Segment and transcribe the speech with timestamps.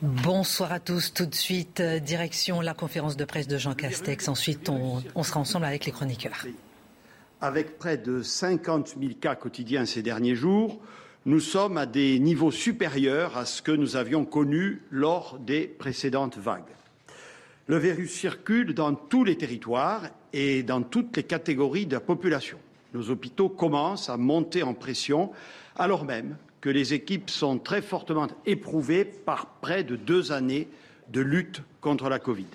[0.00, 1.12] Bonsoir à tous.
[1.12, 4.28] Tout de suite, euh, direction la conférence de presse de Jean Castex.
[4.28, 6.46] Ensuite, on, on sera ensemble avec les chroniqueurs.
[7.40, 10.78] Avec près de 50 000 cas quotidiens ces derniers jours,
[11.26, 16.38] nous sommes à des niveaux supérieurs à ce que nous avions connu lors des précédentes
[16.38, 16.62] vagues.
[17.66, 22.58] Le virus circule dans tous les territoires et dans toutes les catégories de la population.
[22.94, 25.32] Nos hôpitaux commencent à monter en pression
[25.76, 30.68] alors même que les équipes sont très fortement éprouvées par près de deux années
[31.08, 32.46] de lutte contre la Covid.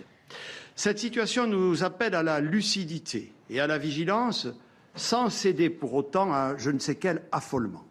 [0.76, 4.48] Cette situation nous appelle à la lucidité et à la vigilance
[4.96, 7.86] sans céder pour autant à je ne sais quel affolement.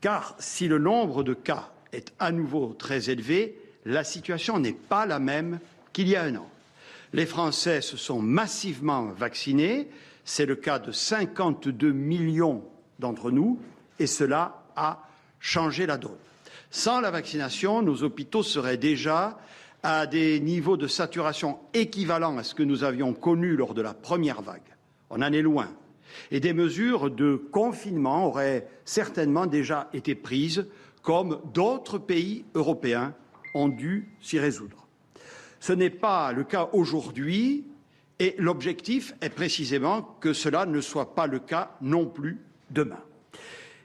[0.00, 5.06] Car si le nombre de cas est à nouveau très élevé, la situation n'est pas
[5.06, 5.60] la même
[5.92, 6.48] qu'il y a un an.
[7.12, 9.88] Les Français se sont massivement vaccinés,
[10.24, 12.64] c'est le cas de 52 millions
[12.98, 13.60] d'entre nous,
[13.98, 15.05] et cela a
[15.40, 16.16] changé la donne.
[16.70, 19.38] Sans la vaccination, nos hôpitaux seraient déjà
[19.82, 23.94] à des niveaux de saturation équivalents à ce que nous avions connu lors de la
[23.94, 24.74] première vague.
[25.10, 25.68] On en est loin
[26.30, 30.66] et des mesures de confinement auraient certainement déjà été prises,
[31.02, 33.14] comme d'autres pays européens
[33.54, 34.86] ont dû s'y résoudre.
[35.60, 37.64] Ce n'est pas le cas aujourd'hui
[38.18, 43.00] et l'objectif est précisément que cela ne soit pas le cas non plus demain.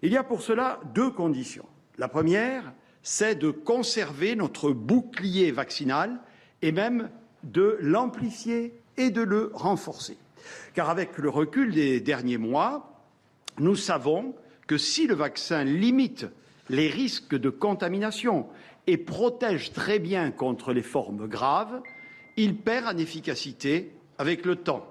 [0.03, 1.65] Il y a pour cela deux conditions.
[1.97, 6.19] La première, c'est de conserver notre bouclier vaccinal
[6.61, 7.09] et même
[7.43, 10.17] de l'amplifier et de le renforcer.
[10.73, 12.99] Car avec le recul des derniers mois,
[13.59, 14.35] nous savons
[14.67, 16.25] que si le vaccin limite
[16.69, 18.47] les risques de contamination
[18.87, 21.81] et protège très bien contre les formes graves,
[22.37, 24.87] il perd en efficacité avec le temps.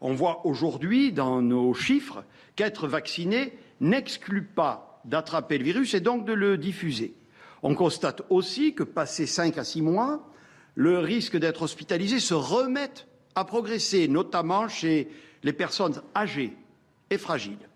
[0.00, 2.24] On voit aujourd'hui dans nos chiffres
[2.54, 7.14] qu'être vacciné n'exclut pas d'attraper le virus et donc de le diffuser.
[7.62, 10.28] On constate aussi que, passé cinq à six mois,
[10.74, 12.90] le risque d'être hospitalisé se remet
[13.34, 15.08] à progresser, notamment chez
[15.42, 16.56] les personnes âgées
[17.10, 17.68] et fragiles.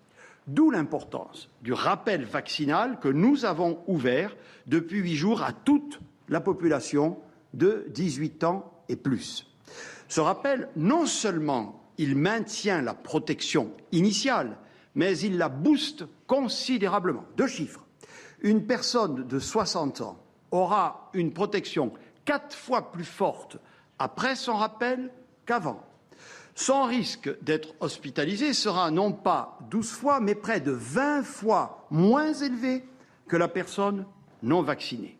[0.47, 4.37] D'où l'importance du rappel vaccinal que nous avons ouvert
[4.67, 7.19] depuis huit jours à toute la population
[7.55, 9.47] de 18 ans et plus.
[10.09, 14.57] Ce rappel, non seulement il maintient la protection initiale,
[14.95, 17.25] mais il la booste considérablement.
[17.37, 17.87] Deux chiffres.
[18.43, 20.19] Une personne de 60 ans
[20.51, 21.93] aura une protection
[22.25, 23.59] quatre fois plus forte
[23.99, 25.11] après son rappel
[25.47, 25.85] qu'avant.
[26.55, 32.33] Son risque d'être hospitalisé sera non pas 12 fois, mais près de 20 fois moins
[32.33, 32.85] élevé
[33.29, 34.05] que la personne
[34.43, 35.17] non vaccinée.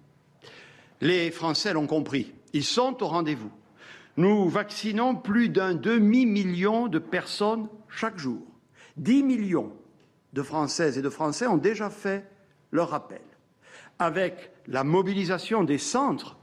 [1.01, 3.51] Les Français l'ont compris, ils sont au rendez-vous.
[4.17, 8.43] Nous vaccinons plus d'un demi-million de personnes chaque jour.
[8.97, 9.73] 10 millions
[10.33, 12.25] de Françaises et de Français ont déjà fait
[12.73, 13.23] leur rappel.
[13.99, 16.37] Avec la mobilisation des centres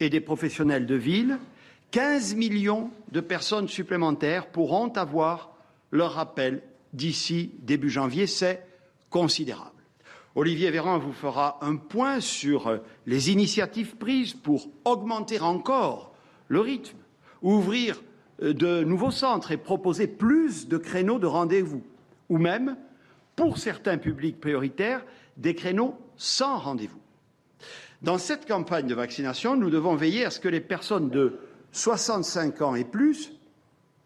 [0.00, 1.38] et des professionnels de ville,
[1.90, 5.52] 15 millions de personnes supplémentaires pourront avoir
[5.90, 8.26] leur rappel d'ici début janvier.
[8.26, 8.66] C'est
[9.10, 9.70] considérable.
[10.34, 16.12] Olivier Véran vous fera un point sur les initiatives prises pour augmenter encore
[16.48, 16.98] le rythme,
[17.42, 18.02] ouvrir
[18.40, 21.84] de nouveaux centres et proposer plus de créneaux de rendez-vous,
[22.34, 22.76] ou même,
[23.36, 25.04] pour certains publics prioritaires,
[25.36, 26.98] des créneaux sans rendez-vous.
[28.02, 31.38] Dans cette campagne de vaccination, nous devons veiller à ce que les personnes de
[31.70, 33.30] 65 ans et plus,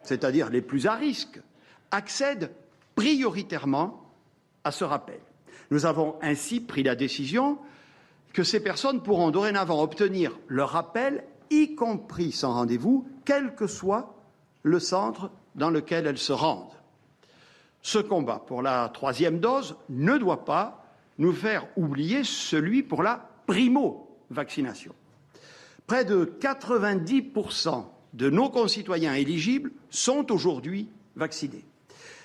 [0.03, 1.41] c'est-à-dire les plus à risque,
[1.91, 2.51] accèdent
[2.97, 4.13] prioritairement
[4.63, 5.21] à ce rappel.
[5.71, 7.57] Nous avons ainsi pris la décision
[8.35, 14.15] que ces personnes pourront dorénavant obtenir leur rappel, y compris sans rendez-vous, quel que soit
[14.65, 16.78] le centre dans lequel elles se rendent.
[17.89, 20.85] Ce combat pour la troisième dose ne doit pas
[21.17, 24.95] nous faire oublier celui pour la primo-vaccination.
[25.87, 31.65] Près de 90% de nos concitoyens éligibles sont aujourd'hui vaccinés.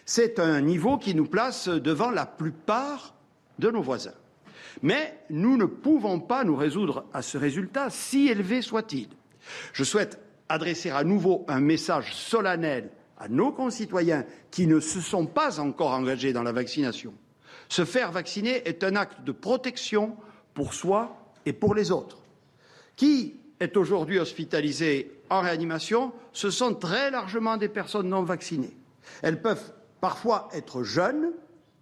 [0.03, 3.13] C'est un niveau qui nous place devant la plupart
[3.57, 4.19] de nos voisins.
[4.81, 9.07] Mais nous ne pouvons pas nous résoudre à ce résultat, si élevé soit-il.
[9.71, 10.19] Je souhaite
[10.49, 12.89] adresser à nouveau un message solennel
[13.23, 17.13] à nos concitoyens qui ne se sont pas encore engagés dans la vaccination.
[17.69, 20.17] Se faire vacciner est un acte de protection
[20.53, 21.15] pour soi
[21.45, 22.17] et pour les autres.
[22.97, 28.75] Qui est aujourd'hui hospitalisé en réanimation Ce sont très largement des personnes non vaccinées.
[29.21, 29.71] Elles peuvent
[30.01, 31.31] parfois être jeunes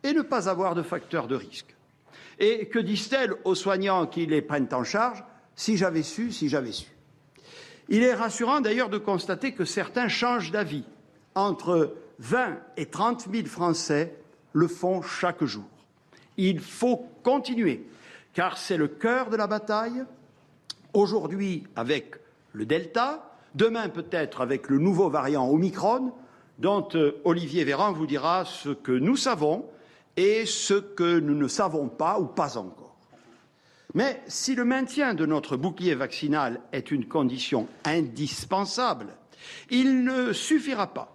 [0.04, 1.76] et ne pas avoir de facteurs de risque.
[2.38, 5.24] Et que disent-elles aux soignants qui les prennent en charge
[5.56, 6.92] Si j'avais su, si j'avais su.
[7.90, 10.86] Il est rassurant d'ailleurs de constater que certains changent d'avis.
[11.36, 14.16] Entre 20 et 30 000 Français
[14.54, 15.66] le font chaque jour.
[16.38, 17.88] Il faut continuer,
[18.34, 20.04] car c'est le cœur de la bataille.
[20.94, 22.16] Aujourd'hui, avec
[22.54, 26.12] le Delta, demain peut-être avec le nouveau variant Omicron,
[26.60, 29.66] dont euh, Olivier Véran vous dira ce que nous savons
[30.18, 32.96] et ce que nous ne savons pas ou pas encore.
[33.94, 39.08] Mais si le maintien de notre bouclier vaccinal est une condition indispensable,
[39.70, 41.11] il ne suffira pas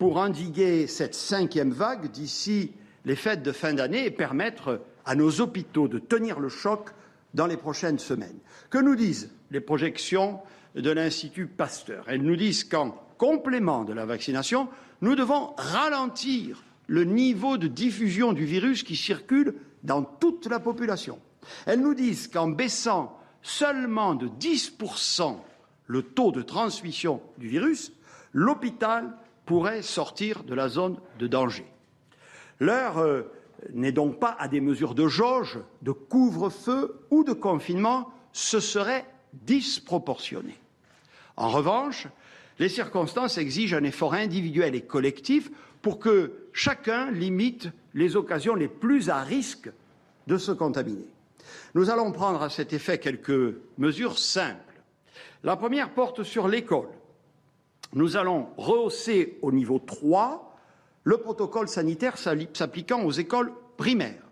[0.00, 2.72] pour endiguer cette cinquième vague d'ici
[3.04, 6.88] les fêtes de fin d'année et permettre à nos hôpitaux de tenir le choc
[7.34, 8.38] dans les prochaines semaines.
[8.70, 10.40] Que nous disent les projections
[10.74, 12.06] de l'Institut Pasteur?
[12.08, 14.68] Elles nous disent qu'en complément de la vaccination,
[15.02, 21.18] nous devons ralentir le niveau de diffusion du virus qui circule dans toute la population.
[21.66, 25.36] Elles nous disent qu'en baissant seulement de 10%
[25.88, 27.92] le taux de transmission du virus,
[28.32, 29.12] l'hôpital
[29.50, 31.66] pourrait sortir de la zone de danger.
[32.60, 33.22] L'heure euh,
[33.72, 39.04] n'est donc pas à des mesures de jauge, de couvre-feu ou de confinement, ce serait
[39.32, 40.54] disproportionné.
[41.36, 42.06] En revanche,
[42.60, 45.50] les circonstances exigent un effort individuel et collectif
[45.82, 49.68] pour que chacun limite les occasions les plus à risque
[50.28, 51.08] de se contaminer.
[51.74, 54.80] Nous allons prendre à cet effet quelques mesures simples.
[55.42, 56.99] La première porte sur l'école.
[57.92, 60.56] Nous allons rehausser au niveau 3
[61.02, 64.22] le protocole sanitaire s'appliquant aux écoles primaires.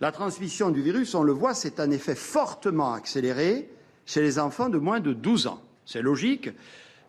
[0.00, 3.70] La transmission du virus, on le voit, c'est un effet fortement accéléré
[4.06, 5.62] chez les enfants de moins de 12 ans.
[5.86, 6.50] C'est logique,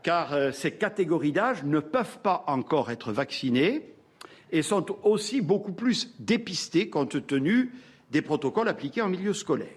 [0.04, 3.94] car euh, ces catégories d'âge ne peuvent pas encore être vaccinées
[4.52, 7.72] et sont aussi beaucoup plus dépistées compte tenu
[8.12, 9.68] des protocoles appliqués en milieu scolaire.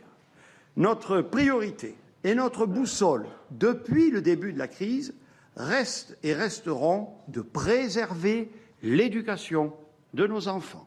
[0.77, 1.95] Notre priorité
[2.25, 5.15] et notre boussole depuis le début de la crise
[5.57, 8.51] restent et resteront de préserver
[8.83, 9.73] l'éducation
[10.13, 10.87] de nos enfants.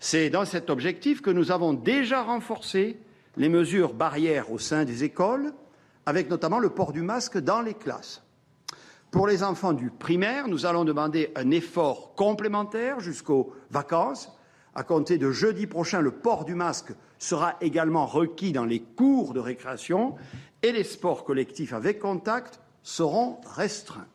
[0.00, 2.98] C'est dans cet objectif que nous avons déjà renforcé
[3.36, 5.52] les mesures barrières au sein des écoles,
[6.06, 8.22] avec notamment le port du masque dans les classes.
[9.10, 14.32] Pour les enfants du primaire, nous allons demander un effort complémentaire jusqu'aux vacances.
[14.74, 19.34] À compter de jeudi prochain, le port du masque sera également requis dans les cours
[19.34, 20.14] de récréation
[20.62, 24.06] et les sports collectifs avec contact seront restreints.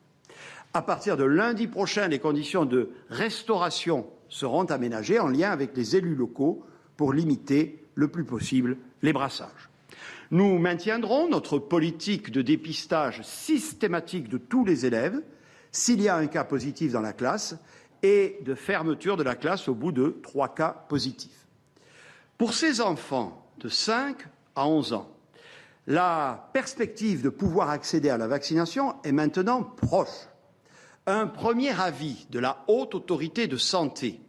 [0.74, 5.96] À partir de lundi prochain, les conditions de restauration seront aménagées en lien avec les
[5.96, 6.66] élus locaux
[6.98, 9.70] pour limiter le plus possible les brassages.
[10.32, 15.22] Nous maintiendrons notre politique de dépistage systématique de tous les élèves
[15.72, 17.56] s'il y a un cas positif dans la classe
[18.02, 21.48] et de fermeture de la classe au bout de trois cas positifs.
[22.38, 24.18] Pour ces enfants de 5
[24.56, 25.15] à 11 ans,
[25.88, 30.28] la perspective de pouvoir accéder à la vaccination est maintenant proche
[31.08, 34.20] un premier avis de la haute autorité de santé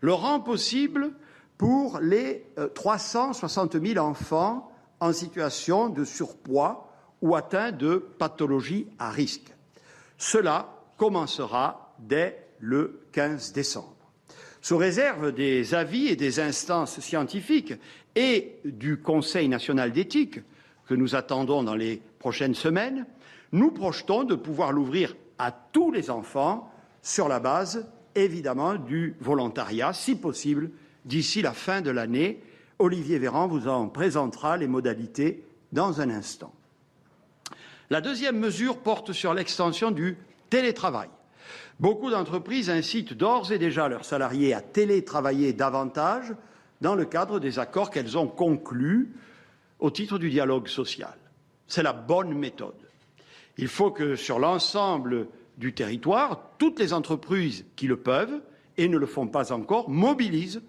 [0.00, 1.12] le rend possible
[1.56, 2.44] pour les
[2.74, 4.70] 360 euh, 000 enfants
[5.00, 6.88] en situation de surpoids
[7.20, 9.54] ou atteints de pathologies à risque.
[10.18, 13.94] Cela commencera dès le 15 décembre.
[14.60, 17.74] Sous réserve des avis et des instances scientifiques
[18.14, 20.40] et du Conseil national d'éthique
[20.86, 23.06] que nous attendons dans les prochaines semaines,
[23.52, 26.72] nous projetons de pouvoir l'ouvrir à tous les enfants
[27.02, 30.70] sur la base, évidemment, du volontariat, si possible,
[31.04, 32.42] d'ici la fin de l'année.
[32.78, 36.52] Olivier Véran vous en présentera les modalités dans un instant.
[37.90, 40.16] La deuxième mesure porte sur l'extension du
[40.48, 41.08] télétravail.
[41.80, 46.32] Beaucoup d'entreprises incitent d'ores et déjà leurs salariés à télétravailler davantage
[46.80, 49.12] dans le cadre des accords qu'elles ont conclus
[49.82, 51.16] au titre du dialogue social.
[51.66, 52.88] C'est la bonne méthode.
[53.58, 55.26] Il faut que sur l'ensemble
[55.58, 58.40] du territoire, toutes les entreprises qui le peuvent
[58.78, 60.62] et ne le font pas encore mobilisent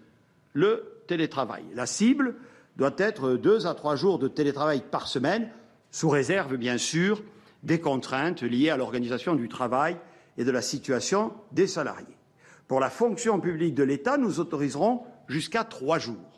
[0.53, 1.63] le télétravail.
[1.75, 2.36] La cible
[2.75, 5.48] doit être deux à trois jours de télétravail par semaine,
[5.91, 7.22] sous réserve bien sûr
[7.62, 9.96] des contraintes liées à l'organisation du travail
[10.39, 12.17] et de la situation des salariés.
[12.67, 16.33] Pour la fonction publique de l'État, nous autoriserons jusqu'à trois jours.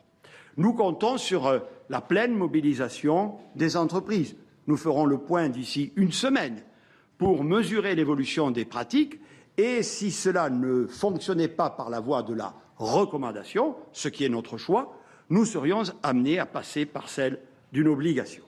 [0.56, 1.58] Nous comptons sur euh,
[1.88, 4.36] la pleine mobilisation des entreprises.
[4.66, 6.62] Nous ferons le point d'ici une semaine
[7.18, 9.20] pour mesurer l'évolution des pratiques
[9.58, 14.28] et si cela ne fonctionnait pas par la voie de la recommandation, ce qui est
[14.28, 14.98] notre choix,
[15.30, 17.38] nous serions amenés à passer par celle
[17.72, 18.42] d'une obligation.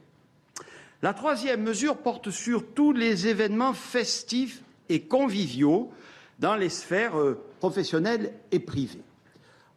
[1.02, 5.90] La troisième mesure porte sur tous les événements festifs et conviviaux
[6.38, 9.02] dans les sphères euh, professionnelles et privées.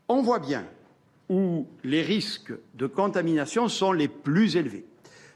[0.08, 0.66] On voit bien
[1.32, 4.86] où les risques de contamination sont les plus élevés.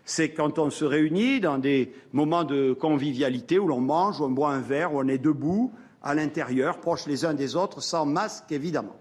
[0.04, 4.30] C'est quand on se réunit dans des moments de convivialité où l'on mange, où on
[4.30, 5.72] boit un verre, où on est debout
[6.04, 8.98] à l'intérieur, proches les uns des autres, sans masque évidemment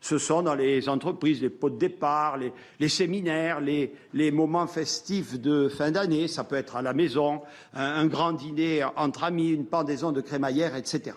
[0.00, 5.68] ce sont dans les entreprises, les pots de départ, les, séminaires, les, moments festifs de
[5.68, 7.42] fin d'année, ça peut être à la maison,
[7.74, 11.16] un, grand dîner entre amis, une pendaison de crémaillère, etc.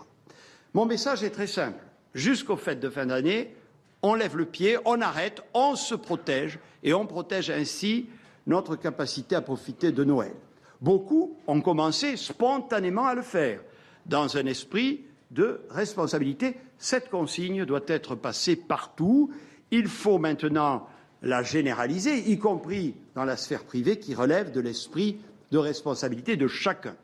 [0.74, 1.82] Mon message est très simple.
[2.14, 3.56] Jusqu'aux fêtes de fin d'année,
[4.04, 8.08] on lève le pied, on arrête, on se protège et on protège ainsi
[8.46, 10.34] notre capacité à profiter de Noël.
[10.82, 13.62] Beaucoup ont commencé spontanément à le faire,
[14.06, 16.58] dans un esprit de responsabilité.
[16.78, 19.32] Cette consigne doit être passée partout.
[19.72, 20.88] Il faut maintenant
[21.22, 25.20] la généraliser, y compris dans la sphère privée qui relève de l'esprit
[25.52, 26.96] de responsabilité de chacun.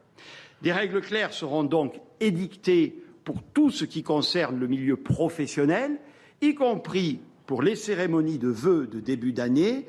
[0.61, 5.99] Des règles claires seront donc édictées pour tout ce qui concerne le milieu professionnel,
[6.41, 9.87] y compris pour les cérémonies de vœux de début d'année,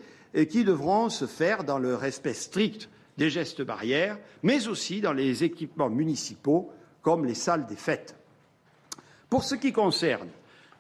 [0.49, 2.89] qui devront se faire dans le respect strict
[3.19, 6.71] des gestes barrières, mais aussi dans les équipements municipaux
[7.03, 8.15] comme les salles des fêtes.
[9.29, 10.29] Pour ce qui concerne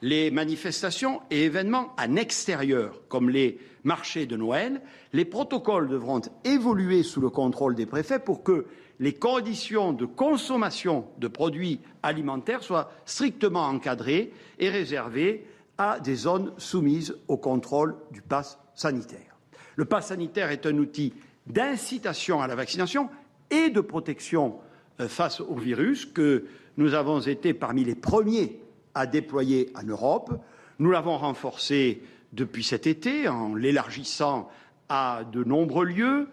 [0.02, 4.80] les manifestations et événements en extérieur, comme les marchés de Noël,
[5.12, 8.66] les protocoles devront évoluer sous le contrôle des préfets pour que
[8.98, 15.44] les conditions de consommation de produits alimentaires soient strictement encadrées et réservées
[15.80, 19.38] à des zones soumises au contrôle du pass sanitaire.
[19.76, 21.14] Le pass sanitaire est un outil
[21.46, 23.08] d'incitation à la vaccination
[23.50, 24.58] et de protection
[25.00, 26.44] euh, face au virus que
[26.76, 28.60] nous avons été parmi les premiers
[28.94, 30.38] à déployer en Europe.
[30.80, 32.02] Nous l'avons renforcé
[32.34, 34.50] depuis cet été en l'élargissant
[34.90, 36.28] à de nombreux lieux,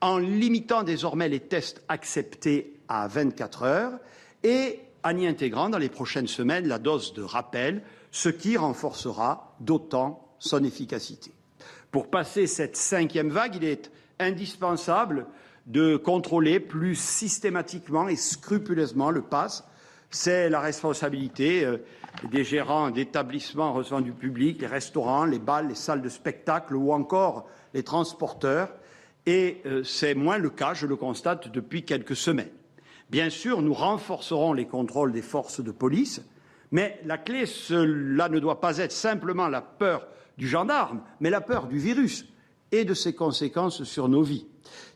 [0.00, 3.98] en limitant désormais les tests acceptés à 24 heures
[4.44, 9.56] et en y intégrant dans les prochaines semaines la dose de rappel, ce qui renforcera
[9.58, 11.32] d'autant son efficacité.
[11.90, 13.90] Pour passer cette cinquième vague, il est
[14.20, 15.26] indispensable
[15.66, 19.64] de contrôler plus systématiquement et scrupuleusement le pass
[20.12, 21.78] c'est la responsabilité euh,
[22.30, 26.92] des gérants d'établissements recevant du public, les restaurants, les bals, les salles de spectacle ou
[26.92, 28.68] encore les transporteurs.
[29.24, 32.50] Et euh, c'est moins le cas, je le constate depuis quelques semaines.
[33.10, 36.22] Bien sûr, nous renforcerons les contrôles des forces de police,
[36.72, 41.42] mais la clé, cela ne doit pas être simplement la peur du gendarme, mais la
[41.42, 42.26] peur du virus
[42.72, 44.46] et de ses conséquences sur nos vies.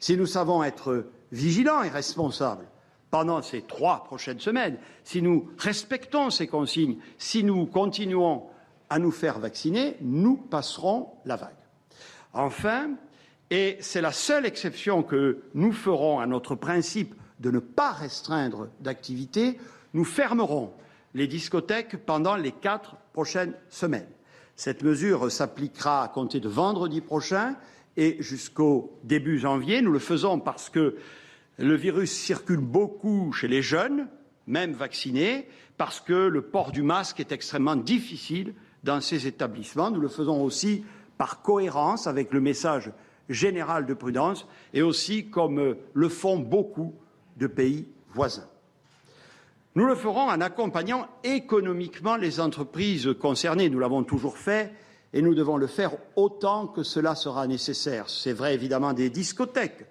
[0.01, 2.67] Si nous savons être vigilants et responsables,
[3.11, 8.45] pendant ces trois prochaines semaines, si nous respectons ces consignes, si nous continuons
[8.91, 11.55] à nous faire vacciner, nous passerons la vague.
[12.33, 12.91] Enfin,
[13.51, 18.69] et c'est la seule exception que nous ferons à notre principe de ne pas restreindre
[18.81, 19.59] d'activité,
[19.93, 20.73] nous fermerons
[21.17, 24.07] les discothèques pendant les quatre prochaines semaines.
[24.55, 27.57] Cette mesure s'appliquera à compter de vendredi prochain
[27.97, 29.81] et jusqu'au début janvier.
[29.81, 30.97] Nous le faisons parce que
[31.57, 34.09] le virus circule beaucoup chez les jeunes,
[34.47, 38.55] même vaccinés, parce que le port du masque est extrêmement difficile
[38.85, 39.91] dans ces établissements.
[39.91, 40.85] Nous le faisons aussi
[41.17, 42.93] par cohérence avec le message
[43.31, 46.95] général de prudence et aussi comme le font beaucoup
[47.39, 48.49] de pays voisins.
[49.77, 53.69] Nous le ferons en accompagnant économiquement les entreprises concernées.
[53.69, 54.73] Nous l'avons toujours fait
[55.13, 58.09] et nous devons le faire autant que cela sera nécessaire.
[58.09, 59.85] C'est vrai évidemment des discothèques,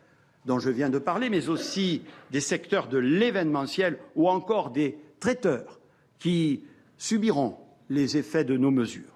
[0.48, 2.02] dont je viens de parler, mais aussi
[2.32, 5.80] des secteurs de l'événementiel ou encore des traiteurs
[6.18, 6.64] qui
[6.98, 7.56] subiront
[7.92, 9.14] les effets de nos mesures.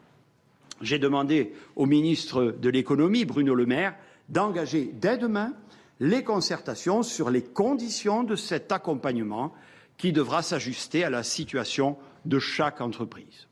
[0.82, 3.96] J'ai demandé au ministre de l'économie, Bruno Le Maire,
[4.30, 5.52] d'engager dès demain
[6.00, 9.52] les concertations sur les conditions de cet accompagnement
[10.00, 13.48] qui devra s'ajuster à la situation de chaque entreprise.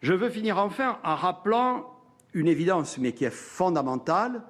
[0.00, 1.92] Je veux finir enfin en rappelant
[2.32, 4.42] une évidence, mais qui est fondamentale,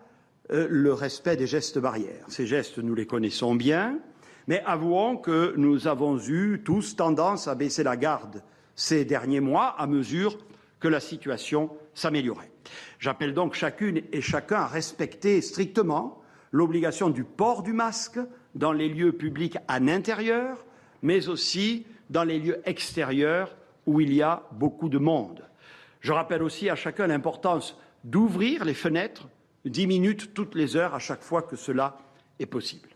[0.53, 2.25] euh, le respect des gestes barrières.
[2.29, 3.99] Ces gestes, nous les connaissons bien,
[4.47, 8.43] mais avouons que nous avons eu tous tendance à baisser la garde
[8.77, 10.39] ces derniers mois à mesure
[10.81, 12.53] que la situation s'améliorait.
[12.99, 16.23] J'appelle donc chacune et chacun à respecter strictement
[16.53, 18.21] l'obligation du port du masque
[18.59, 20.65] dans les lieux publics en intérieur,
[21.00, 25.45] mais aussi dans les lieux extérieurs où il y a beaucoup de monde.
[26.00, 29.29] Je rappelle aussi à chacun l'importance d'ouvrir les fenêtres
[29.65, 31.99] dix minutes toutes les heures à chaque fois que cela
[32.41, 32.88] est possible.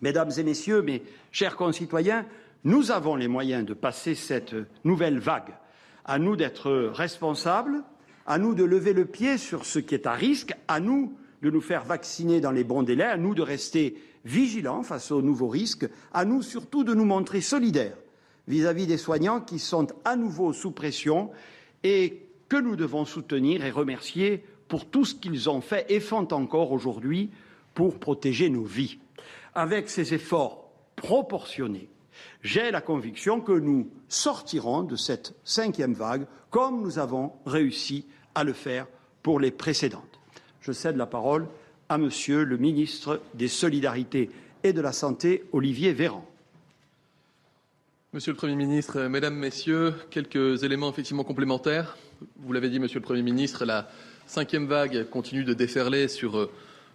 [0.00, 2.26] Mesdames et Messieurs, mes chers concitoyens,
[2.64, 4.54] nous avons les moyens de passer cette
[4.84, 5.54] nouvelle vague.
[6.04, 7.82] À nous d'être responsables,
[8.26, 11.50] à nous de lever le pied sur ce qui est à risque, à nous de
[11.50, 13.96] nous faire vacciner dans les bons délais, à nous de rester
[14.26, 17.96] vigilants face aux nouveaux risques, à nous surtout de nous montrer solidaires
[18.48, 21.30] vis-à-vis des soignants qui sont à nouveau sous pression
[21.82, 26.28] et que nous devons soutenir et remercier pour tout ce qu'ils ont fait et font
[26.32, 27.30] encore aujourd'hui
[27.74, 28.98] pour protéger nos vies.
[29.54, 31.88] Avec ces efforts proportionnés,
[32.42, 38.44] j'ai la conviction que nous sortirons de cette cinquième vague comme nous avons réussi à
[38.44, 38.86] le faire
[39.22, 40.20] pour les précédentes.
[40.60, 41.48] Je cède la parole
[41.88, 44.30] à Monsieur le ministre des Solidarités
[44.64, 46.28] et de la Santé, Olivier Véran.
[48.12, 51.96] Monsieur le Premier ministre, Mesdames, Messieurs, quelques éléments effectivement complémentaires.
[52.38, 53.88] Vous l'avez dit, Monsieur le Premier ministre, la
[54.26, 56.50] cinquième vague continue de déferler sur euh,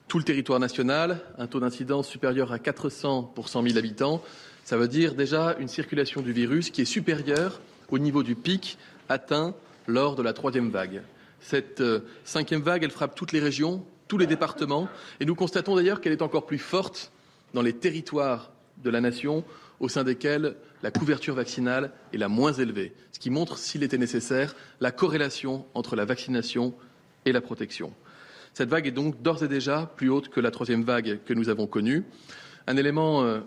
[0.07, 4.21] tout le territoire national, un taux d'incidence supérieur à 400 pour 100 000 habitants.
[4.65, 8.77] Ça veut dire déjà une circulation du virus qui est supérieure au niveau du pic
[9.07, 9.53] atteint
[9.87, 11.01] lors de la troisième vague.
[11.39, 14.89] Cette euh, cinquième vague, elle frappe toutes les régions, tous les départements,
[15.21, 17.13] et nous constatons d'ailleurs qu'elle est encore plus forte
[17.53, 18.51] dans les territoires
[18.83, 19.45] de la nation
[19.79, 23.97] au sein desquels la couverture vaccinale est la moins élevée, ce qui montre, s'il était
[23.97, 26.73] nécessaire, la corrélation entre la vaccination
[27.23, 27.93] et la protection.
[28.53, 31.47] Cette vague est donc d'ores et déjà plus haute que la troisième vague que nous
[31.47, 32.03] avons connue.
[32.67, 33.39] Un élément euh,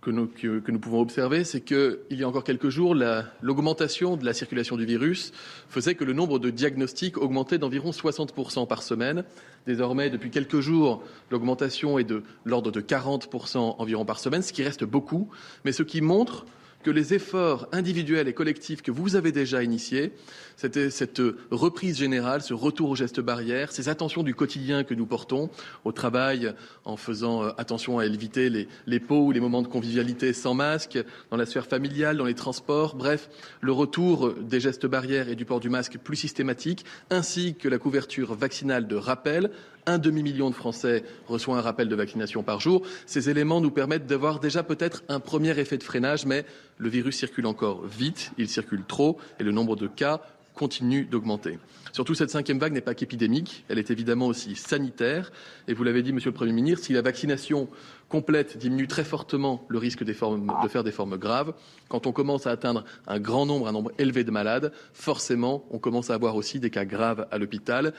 [0.00, 2.94] que nous, que, nous, pouvons observer, c'est qu'il y a encore quelques jours,
[3.42, 5.32] l'augmentation de la circulation du virus
[5.68, 9.24] faisait que le nombre de diagnostics augmentait d'environ 60% par semaine.
[9.66, 14.62] Désormais, depuis quelques jours, l'augmentation est de l'ordre de 40% environ par semaine, ce qui
[14.62, 15.28] reste beaucoup,
[15.64, 16.46] mais ce qui montre
[16.82, 20.12] que les efforts individuels et collectifs que vous avez déjà initiés,
[20.56, 25.06] c'était cette reprise générale, ce retour aux gestes barrières, ces attentions du quotidien que nous
[25.06, 25.50] portons
[25.84, 29.68] au travail en faisant euh, attention à éviter les, les pots ou les moments de
[29.68, 30.98] convivialité sans masque,
[31.30, 35.44] dans la sphère familiale, dans les transports, bref, le retour des gestes barrières et du
[35.44, 39.50] port du masque plus systématique, ainsi que la couverture vaccinale de rappel
[39.86, 42.82] un demi-million de Français reçoit un rappel de vaccination par jour.
[43.06, 46.44] Ces éléments nous permettent d'avoir déjà peut-être un premier effet de freinage, mais
[46.78, 50.20] le virus circule encore vite, il circule trop, et le nombre de cas
[50.54, 51.58] continue d'augmenter.
[51.92, 55.32] Surtout, cette cinquième vague n'est pas qu'épidémique, elle est évidemment aussi sanitaire.
[55.66, 57.68] Et vous l'avez dit, Monsieur le Premier ministre, si la vaccination
[58.10, 61.54] complète diminue très fortement le risque de faire des formes graves.
[61.88, 65.78] Quand on commence à atteindre un grand nombre, un nombre élevé de malades, forcément, on
[65.78, 67.94] commence à avoir aussi des cas graves à l'hôpital.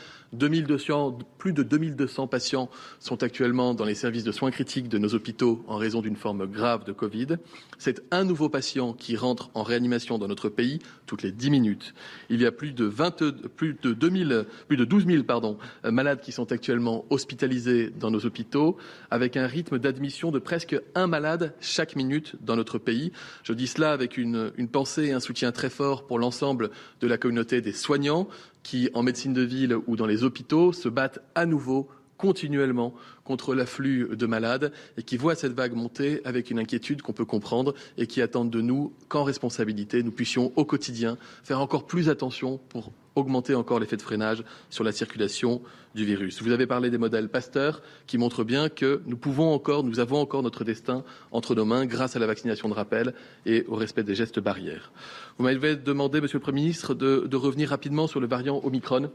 [1.37, 2.69] plus de 2200 patients
[2.99, 6.45] sont actuellement dans les services de soins critiques de nos hôpitaux en raison d'une forme
[6.45, 7.37] grave de Covid.
[7.79, 11.93] C'est un nouveau patient qui rentre en réanimation dans notre pays toutes les 10 minutes.
[12.29, 16.19] Il y a plus de, 20, plus de, 2000, plus de 12 000 pardon, malades
[16.19, 18.77] qui sont actuellement hospitalisés dans nos hôpitaux
[19.09, 23.11] avec un rythme d'admission mission de presque un malade chaque minute dans notre pays.
[23.43, 27.07] Je dis cela avec une, une pensée et un soutien très fort pour l'ensemble de
[27.07, 28.27] la communauté des soignants
[28.63, 31.89] qui, en médecine de ville ou dans les hôpitaux, se battent à nouveau
[32.21, 37.13] continuellement contre l'afflux de malades et qui voient cette vague monter avec une inquiétude qu'on
[37.13, 41.87] peut comprendre et qui attendent de nous qu'en responsabilité, nous puissions au quotidien faire encore
[41.87, 45.61] plus attention pour augmenter encore l'effet de freinage sur la circulation
[45.95, 46.41] du virus.
[46.41, 50.19] Vous avez parlé des modèles Pasteur qui montrent bien que nous pouvons encore, nous avons
[50.19, 53.13] encore notre destin entre nos mains grâce à la vaccination de rappel
[53.45, 54.91] et au respect des gestes barrières.
[55.37, 59.11] Vous m'avez demandé, Monsieur le Premier ministre, de, de revenir rapidement sur le variant Omicron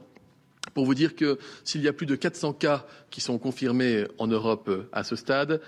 [0.74, 4.26] pour vous dire que s'il y a plus de 400 cas qui sont confirmés en
[4.26, 5.60] Europe à ce stade,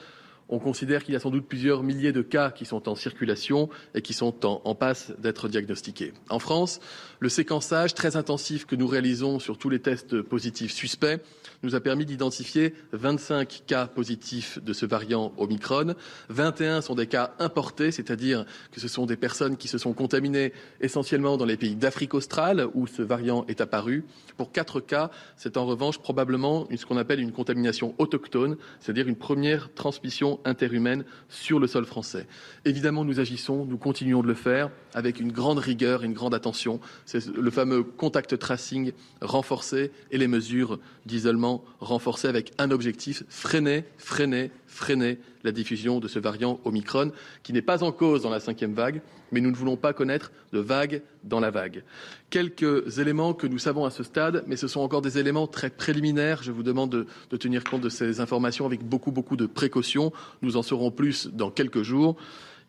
[0.49, 3.69] on considère qu'il y a sans doute plusieurs milliers de cas qui sont en circulation
[3.95, 6.13] et qui sont en, passe d'être diagnostiqués.
[6.31, 6.81] En France,
[7.21, 11.21] le séquençage très intensif que nous réalisons sur tous les tests positifs suspects
[11.63, 15.95] nous a permis d'identifier 25 cas positifs de ce variant Omicron.
[16.29, 20.53] 21 sont des cas importés, c'est-à-dire que ce sont des personnes qui se sont contaminées
[20.81, 24.05] essentiellement dans les pays d'Afrique australe où ce variant est apparu.
[24.37, 29.17] Pour quatre cas, c'est en revanche probablement ce qu'on appelle une contamination autochtone, c'est-à-dire une
[29.17, 32.27] première transmission interhumaine sur le sol français.
[32.65, 36.35] Évidemment, nous agissons, nous continuons de le faire avec une grande rigueur et une grande
[36.35, 36.81] attention.
[37.07, 43.85] C'est le fameux contact tracing renforcé et les mesures d'isolement renforcées avec un objectif, freiner,
[43.99, 47.11] freiner, freiner la diffusion de ce variant Omicron
[47.43, 49.01] qui n'est pas en cause dans la cinquième vague,
[49.33, 51.83] mais nous ne voulons pas connaître de vague dans la vague.
[52.31, 55.71] Quelques éléments que nous savons à ce stade, mais ce sont encore des éléments très
[55.71, 56.43] préliminaires.
[56.43, 60.13] Je vous demande de, tenir compte de ces informations avec beaucoup, beaucoup de précautions.
[60.43, 62.17] Nous en saurons plus dans quelques jours.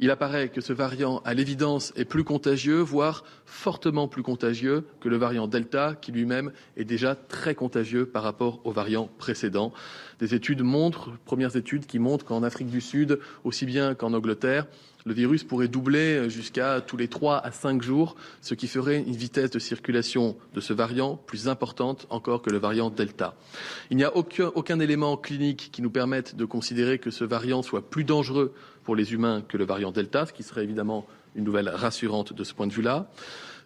[0.01, 5.09] Il apparaît que ce variant, à l'évidence, est plus contagieux, voire fortement plus contagieux que
[5.09, 9.73] le variant Delta, qui lui-même est déjà très contagieux par rapport au variant précédent.
[10.19, 14.67] Des études montrent, premières études qui montrent qu'en Afrique du Sud, aussi bien qu'en Angleterre,
[15.09, 19.15] le virus pourrait doubler jusqu'à tous les 3 à 5 jours, ce qui ferait une
[19.15, 23.33] vitesse de circulation de ce variant plus importante encore que le variant Delta.
[23.89, 27.63] Il n'y a aucun, aucun élément clinique qui nous permette de considérer que ce variant
[27.63, 31.43] soit plus dangereux pour les humains que le variant Delta, ce qui serait évidemment une
[31.43, 33.09] nouvelle rassurante de ce point de vue-là.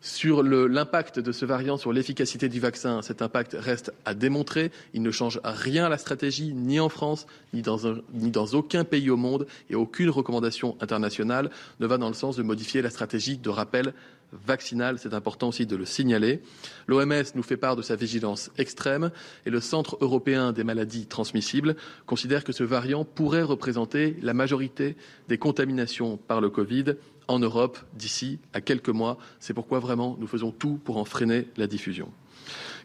[0.05, 4.69] Sur l'impact de ce variant sur l'efficacité du vaccin, cet impact reste à démontrer.
[4.93, 7.79] Il ne change rien à la stratégie, ni en France, ni dans,
[8.13, 12.35] ni dans aucun pays au monde, et aucune recommandation internationale ne va dans le sens
[12.35, 13.93] de modifier la stratégie de rappel
[14.33, 14.99] vaccinal.
[14.99, 16.41] C'est important aussi de le signaler.
[16.87, 19.09] L'OMS nous fait part de sa vigilance extrême
[19.45, 24.97] et le Centre européen des maladies transmissibles considère que ce variant pourrait représenter la majorité
[25.29, 26.95] des contaminations par le Covid
[27.27, 29.17] en Europe d'ici à quelques mois.
[29.39, 32.12] C'est pourquoi vraiment nous faisons tout pour en freiner la diffusion.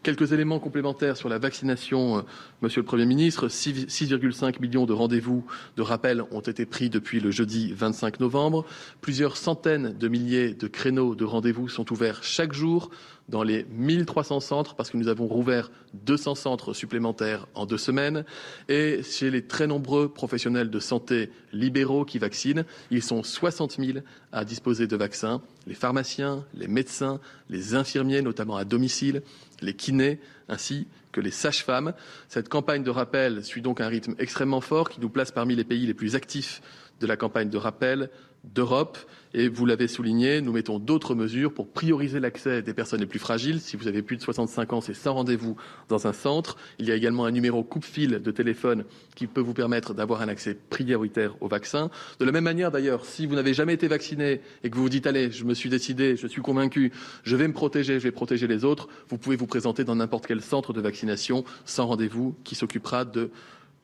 [0.01, 2.21] Quelques éléments complémentaires sur la vaccination, euh,
[2.61, 3.49] Monsieur le Premier ministre.
[3.49, 8.65] 6,5 millions de rendez-vous de rappel ont été pris depuis le jeudi 25 novembre.
[9.01, 12.89] Plusieurs centaines de milliers de créneaux de rendez-vous sont ouverts chaque jour
[13.27, 18.25] dans les 1300 centres, parce que nous avons rouvert 200 centres supplémentaires en deux semaines,
[18.67, 23.99] et chez les très nombreux professionnels de santé libéraux qui vaccinent, ils sont 60 000
[24.31, 29.21] à disposer de vaccins, les pharmaciens, les médecins, les infirmiers, notamment à domicile,
[29.61, 31.93] les kinés, ainsi que les sages-femmes.
[32.27, 35.63] Cette campagne de rappel suit donc un rythme extrêmement fort qui nous place parmi les
[35.63, 36.61] pays les plus actifs
[36.99, 38.09] de la campagne de rappel
[38.43, 38.97] d'Europe.
[39.35, 43.19] Et vous l'avez souligné, nous mettons d'autres mesures pour prioriser l'accès des personnes les plus
[43.19, 43.61] fragiles.
[43.61, 45.55] Si vous avez plus de 65 ans, c'est sans rendez-vous
[45.87, 46.57] dans un centre.
[46.79, 50.29] Il y a également un numéro coupe-fil de téléphone qui peut vous permettre d'avoir un
[50.29, 51.91] accès prioritaire au vaccin.
[52.19, 54.89] De la même manière, d'ailleurs, si vous n'avez jamais été vacciné et que vous vous
[54.89, 56.91] dites, allez, je me suis décidé, je suis convaincu,
[57.23, 60.25] je vais me protéger, je vais protéger les autres, vous pouvez vous présenter dans n'importe
[60.25, 63.29] quel centre de vaccination sans rendez-vous qui s'occupera de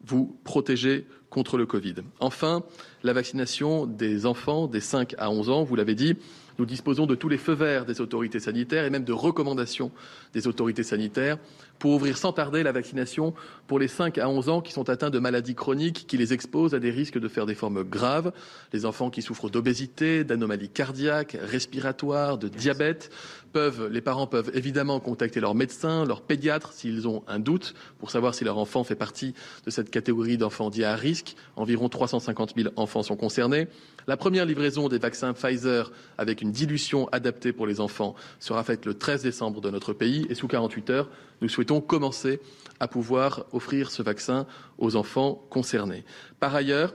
[0.03, 1.95] vous protéger contre le Covid.
[2.19, 2.63] Enfin,
[3.03, 6.15] la vaccination des enfants des 5 à 11 ans, vous l'avez dit,
[6.58, 9.91] nous disposons de tous les feux verts des autorités sanitaires et même de recommandations
[10.34, 11.38] des autorités sanitaires
[11.79, 13.33] pour ouvrir sans tarder la vaccination
[13.67, 16.73] pour les 5 à 11 ans qui sont atteints de maladies chroniques qui les exposent
[16.73, 18.31] à des risques de faire des formes graves.
[18.73, 23.11] Les enfants qui souffrent d'obésité, d'anomalies cardiaques, respiratoires, de diabète
[23.51, 28.11] peuvent, les parents peuvent évidemment contacter leur médecin, leur pédiatre s'ils ont un doute pour
[28.11, 29.33] savoir si leur enfant fait partie
[29.65, 31.35] de cette catégorie d'enfants dits à risque.
[31.55, 33.67] Environ 350 000 enfants sont concernés.
[34.07, 38.85] La première livraison des vaccins Pfizer avec une dilution adaptée pour les enfants sera faite
[38.85, 41.09] le 13 décembre dans notre pays et sous 48 heures,
[41.41, 42.39] nous souhaitons commencer
[42.80, 44.45] à pouvoir offrir ce vaccin
[44.78, 46.04] aux enfants concernés?
[46.39, 46.93] Par ailleurs,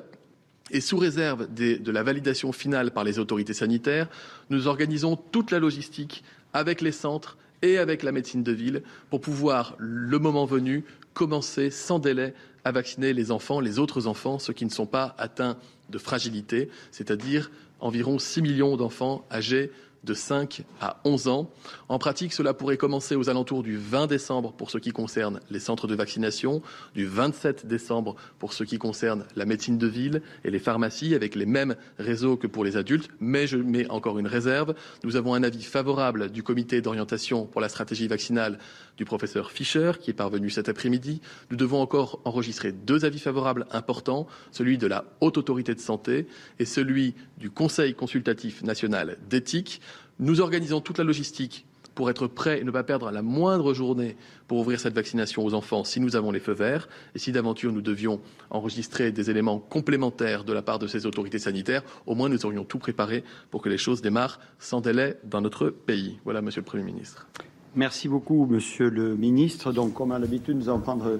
[0.71, 4.09] et sous réserve de la validation finale par les autorités sanitaires,
[4.51, 9.21] nous organisons toute la logistique avec les centres et avec la médecine de ville pour
[9.21, 14.53] pouvoir, le moment venu, commencer sans délai à vacciner les enfants, les autres enfants, ceux
[14.53, 15.57] qui ne sont pas atteints
[15.89, 19.73] de fragilité, c'est-à-dire environ 6 millions d'enfants âgés
[20.05, 21.51] de 5 à 11 ans.
[21.89, 25.61] En pratique, cela pourrait commencer aux alentours du 20 décembre pour ce qui concerne les
[25.61, 26.63] centres de vaccination,
[26.95, 31.35] du 27 décembre pour ce qui concerne la médecine de ville et les pharmacies avec
[31.35, 33.09] les mêmes réseaux que pour les adultes.
[33.21, 34.75] Mais je mets encore une réserve.
[35.05, 38.59] Nous avons un avis favorable du comité d'orientation pour la stratégie vaccinale
[38.97, 41.21] du professeur Fischer qui est parvenu cet après-midi.
[41.51, 46.27] Nous devons encore enregistrer deux avis favorables importants, celui de la Haute Autorité de Santé
[46.59, 49.81] et celui du Conseil consultatif national d'éthique.
[50.21, 54.17] Nous organisons toute la logistique pour être prêts et ne pas perdre la moindre journée
[54.49, 57.73] pour ouvrir cette vaccination aux enfants si nous avons les feux verts et si d'aventure
[57.73, 62.29] nous devions enregistrer des éléments complémentaires de la part de ces autorités sanitaires, au moins
[62.29, 66.19] nous aurions tout préparé pour que les choses démarrent sans délai dans notre pays.
[66.25, 67.27] Voilà, Monsieur le Premier ministre.
[67.75, 69.73] Merci beaucoup, Monsieur le Ministre.
[69.73, 71.19] Donc, comme à l'habitude, nous allons prendre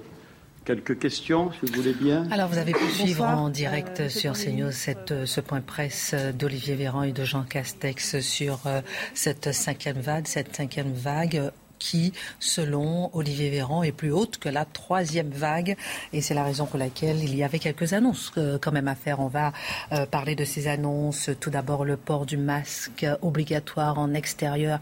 [0.65, 2.29] quelques questions, si vous voulez bien.
[2.31, 6.75] Alors, vous avez pu suivre en direct euh, sur CNews cette, ce point presse d'Olivier
[6.75, 8.81] Véran et de Jean Castex sur euh,
[9.15, 14.65] cette cinquième vague, cette cinquième vague qui, selon Olivier Véran, est plus haute que la
[14.65, 15.77] troisième vague.
[16.13, 18.95] Et c'est la raison pour laquelle il y avait quelques annonces euh, quand même à
[18.95, 19.19] faire.
[19.19, 19.53] On va
[19.91, 21.31] euh, parler de ces annonces.
[21.41, 24.79] Tout d'abord, le port du masque obligatoire en extérieur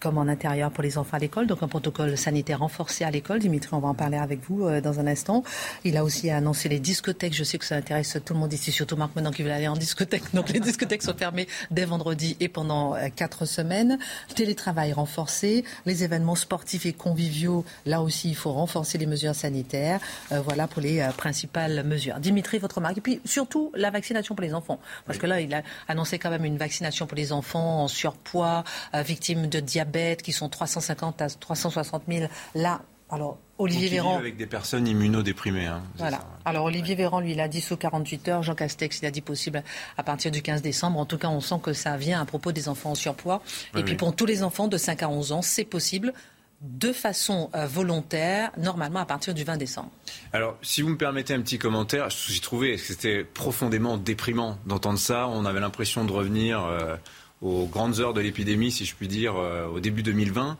[0.00, 3.38] comme en intérieur pour les enfants à l'école, donc un protocole sanitaire renforcé à l'école.
[3.38, 5.42] Dimitri, on va en parler avec vous euh, dans un instant.
[5.84, 7.34] Il a aussi annoncé les discothèques.
[7.34, 9.68] Je sais que ça intéresse tout le monde ici, surtout Marc maintenant qui veut aller
[9.68, 10.34] en discothèque.
[10.34, 13.98] Donc les discothèques sont fermées dès vendredi et pendant quatre semaines.
[14.34, 20.00] Télétravail renforcé, les événements sportifs et conviviaux, là aussi, il faut renforcer les mesures sanitaires.
[20.32, 22.18] Euh, voilà pour les euh, principales mesures.
[22.18, 22.98] Dimitri, votre remarque.
[22.98, 24.78] Et puis surtout, la vaccination pour les enfants.
[25.06, 28.64] Parce que là, il a annoncé quand même une vaccination pour les enfants en surpoids,
[28.94, 29.87] euh, victimes de diabète,
[30.22, 32.26] qui sont 350 à 360 000.
[32.54, 34.18] Là, Alors, Olivier Véran.
[34.18, 35.66] avec des personnes immunodéprimées.
[35.66, 36.20] Hein, voilà.
[36.44, 38.42] Alors, Olivier Véran, lui, il a dit sous 48 heures.
[38.42, 39.62] Jean Castex, il a dit possible
[39.96, 40.98] à partir du 15 décembre.
[40.98, 43.42] En tout cas, on sent que ça vient à propos des enfants en surpoids.
[43.76, 46.12] Et puis, pour tous les enfants de 5 à 11 ans, c'est possible
[46.60, 49.90] de façon euh, volontaire, normalement à partir du 20 décembre.
[50.32, 54.98] Alors, si vous me permettez un petit commentaire, j'ai trouvé que c'était profondément déprimant d'entendre
[54.98, 55.28] ça?
[55.28, 56.96] On avait l'impression de revenir euh,
[57.42, 60.56] aux grandes heures de l'épidémie, si je puis dire, euh, au début 2020.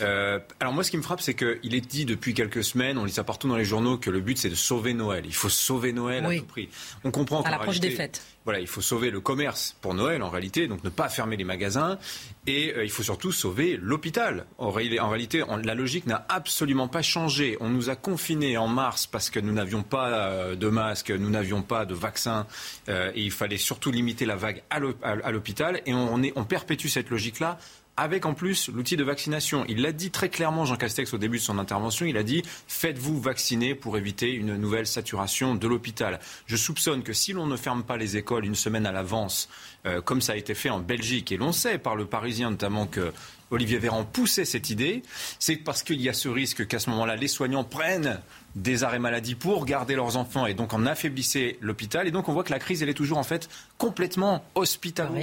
[0.00, 3.12] alors moi, ce qui me frappe, c'est qu'il est dit depuis quelques semaines, on lit
[3.12, 5.24] ça partout dans les journaux, que le but c'est de sauver Noël.
[5.26, 6.68] Il faut sauver Noël à tout prix.
[7.04, 8.22] On comprend à l'approche des fêtes.
[8.48, 11.44] Voilà, il faut sauver le commerce pour Noël en réalité, donc ne pas fermer les
[11.44, 11.98] magasins.
[12.46, 14.46] Et euh, il faut surtout sauver l'hôpital.
[14.56, 17.58] En, réalité, la logique n'a absolument pas changé.
[17.60, 21.28] On nous a confinés en mars parce que nous n'avions pas euh, de masques, nous
[21.28, 22.46] n'avions pas de vaccins,
[22.88, 25.82] euh, et il fallait surtout limiter la vague à l'hôpital.
[25.84, 27.58] Et on, on perpétue cette logique-là
[27.98, 29.64] avec en plus l'outil de vaccination.
[29.68, 32.42] Il l'a dit très clairement, Jean Castex, au début de son intervention, il a dit
[32.68, 36.20] faites-vous vacciner pour éviter une nouvelle saturation de l'hôpital.
[36.46, 39.48] Je soupçonne que si l'on ne ferme pas les écoles une semaine à l'avance,
[39.84, 42.86] euh, comme ça a été fait en Belgique, et l'on sait par le Parisien notamment
[42.86, 43.12] que
[43.50, 45.02] Olivier Véran poussait cette idée,
[45.38, 48.20] c'est parce qu'il y a ce risque qu'à ce moment-là, les soignants prennent
[48.54, 52.06] des arrêts maladie pour garder leurs enfants et donc en affaiblissait l'hôpital.
[52.06, 55.14] Et donc on voit que la crise, elle est toujours en fait complètement hospitalo,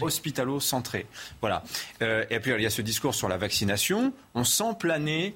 [0.00, 1.06] hospitalo-centrée.
[1.40, 1.62] Voilà.
[2.02, 4.12] Euh, et puis il y a ce discours sur la vaccination.
[4.34, 5.34] On sent planer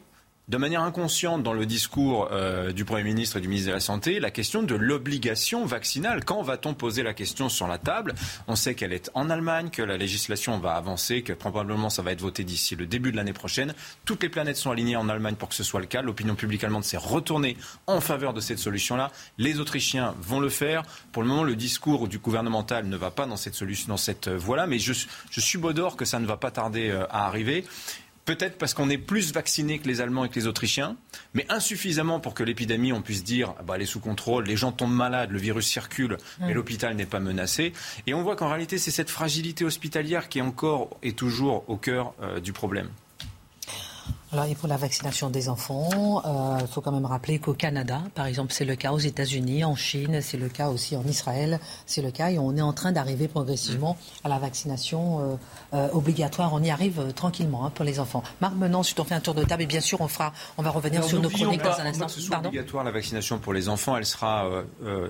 [0.49, 3.81] de manière inconsciente dans le discours euh, du Premier ministre et du ministre de la
[3.81, 6.25] Santé la question de l'obligation vaccinale.
[6.25, 8.15] Quand va-t-on poser la question sur la table?
[8.47, 12.13] On sait qu'elle est en Allemagne, que la législation va avancer, que probablement ça va
[12.13, 13.75] être voté d'ici le début de l'année prochaine.
[14.05, 16.03] Toutes les planètes sont alignées en Allemagne pour que ce soit le cas.
[16.03, 19.11] L'opinion publique allemande s'est retournée en faveur de cette solution-là.
[19.39, 20.83] Les Autrichiens vont le faire.
[21.13, 24.29] Pour le moment, le discours du gouvernemental ne va pas dans cette solution, dans cette
[24.29, 24.93] voie-là, mais je,
[25.31, 27.65] je suis d'or que ça ne va pas tarder euh, à arriver.
[28.25, 30.97] Peut-être parce qu'on est plus vacciné que les Allemands et que les Autrichiens,
[31.35, 34.57] mais insuffisamment pour que l'épidémie, on puisse dire, ah bah, elle est sous contrôle, les
[34.57, 36.55] gens tombent malades, le virus circule, mais mm.
[36.55, 37.75] l'hôpital n'est pas menacé.
[38.07, 41.77] Et on voit qu'en réalité, c'est cette fragilité hospitalière qui est encore et toujours au
[41.77, 42.89] cœur euh, du problème.
[44.35, 48.03] Alors, et pour la vaccination des enfants, il euh, faut quand même rappeler qu'au Canada,
[48.17, 51.61] par exemple, c'est le cas aux États-Unis, en Chine, c'est le cas aussi en Israël,
[51.87, 55.37] c'est le cas, et on est en train d'arriver progressivement à la vaccination euh,
[55.75, 56.53] euh, obligatoire.
[56.53, 58.25] On y arrive tranquillement hein, pour les enfants.
[58.41, 60.63] Marc Menant, si on fait un tour de table, et bien sûr, on fera, on
[60.63, 62.09] va revenir sur nos chroniques dans un instant.
[62.09, 64.49] Ce obligatoire la vaccination pour les enfants, elle sera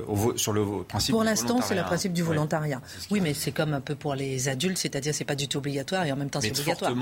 [0.07, 1.15] au, sur le principe.
[1.15, 2.83] Pour l'instant, c'est le principe du volontariat.
[3.11, 6.05] Oui, mais c'est comme un peu pour les adultes, c'est-à-dire c'est pas du tout obligatoire
[6.05, 6.93] et en même temps c'est obligatoire.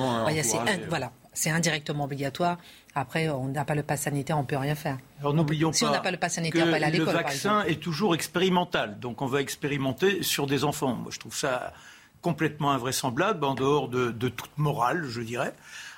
[0.89, 2.59] voilà, c'est indirectement obligatoire.
[2.95, 4.99] Après, on n'a pas le pass sanitaire, on ne peut rien faire.
[5.21, 8.99] Alors n'oublions pas, on n'a pas le pass sanitaire, que le vaccin est toujours expérimental.
[9.01, 10.95] Donc on va expérimenter sur des enfants.
[10.95, 11.73] Moi, je trouve ça
[12.21, 15.55] complètement invraisemblable, en dehors de, de toute morale, je dirais.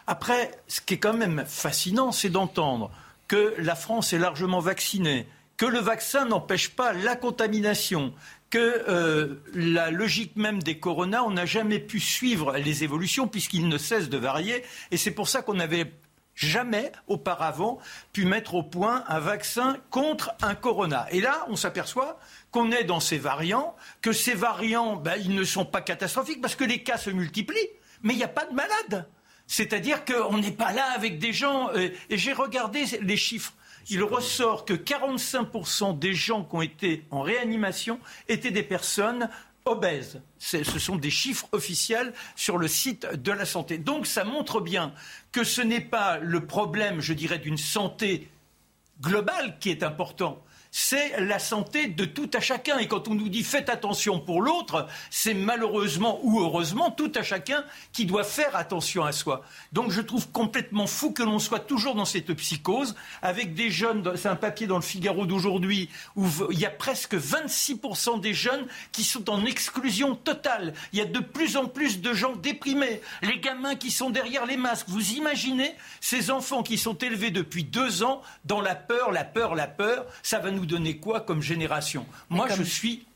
[0.07, 2.91] Après, ce qui est quand même fascinant, c'est d'entendre
[3.29, 8.13] que la France est largement vaccinée, que le vaccin n'empêche pas la contamination,
[8.55, 13.67] que euh, la logique même des coronas, on n'a jamais pu suivre les évolutions puisqu'ils
[13.67, 14.63] ne cessent de varier.
[14.93, 15.93] Et c'est pour ça qu'on n'avait
[16.37, 17.81] jamais auparavant
[18.13, 21.09] pu mettre au point un vaccin contre un corona.
[21.11, 22.21] Et là, on s'aperçoit
[22.53, 26.55] qu'on est dans ces variants, que ces variants, ben, ils ne sont pas catastrophiques parce
[26.55, 27.71] que les cas se multiplient,
[28.05, 29.09] mais il n'y a pas de malades.
[29.49, 31.71] C'est-à-dire qu'on n'est pas là avec des gens.
[31.75, 33.53] Euh, et j'ai regardé les chiffres
[33.91, 39.29] il ressort que 45% des gens qui ont été en réanimation étaient des personnes
[39.65, 40.21] obèses.
[40.39, 43.79] Ce sont des chiffres officiels sur le site de la santé.
[43.79, 44.93] Donc ça montre bien
[45.33, 48.29] que ce n'est pas le problème, je dirais, d'une santé
[49.01, 50.43] globale qui est important,
[50.77, 52.79] c'est la santé de tout à chacun.
[52.79, 57.23] Et quand on nous dit faites attention pour l'autre, c'est malheureusement ou heureusement tout à
[57.23, 59.45] chacun qui doit faire attention à soi.
[59.71, 64.17] Donc je trouve complètement fou que l'on soit toujours dans cette psychose, avec des jeunes,
[64.17, 68.67] c'est un papier dans le Figaro d'aujourd'hui, où il y a presque 26% des jeunes
[68.91, 70.75] qui sont en exclusion totale.
[70.93, 73.01] Il y a de plus en plus de gens déprimés.
[73.23, 74.89] Les gamins qui sont derrière les masques.
[74.89, 79.55] Vous imaginez ces enfants qui sont élevés depuis deux ans dans la peur, la peur,
[79.55, 80.07] la peur.
[80.25, 82.07] Ça va nous donner quoi comme génération?
[82.29, 83.07] Moi, je suis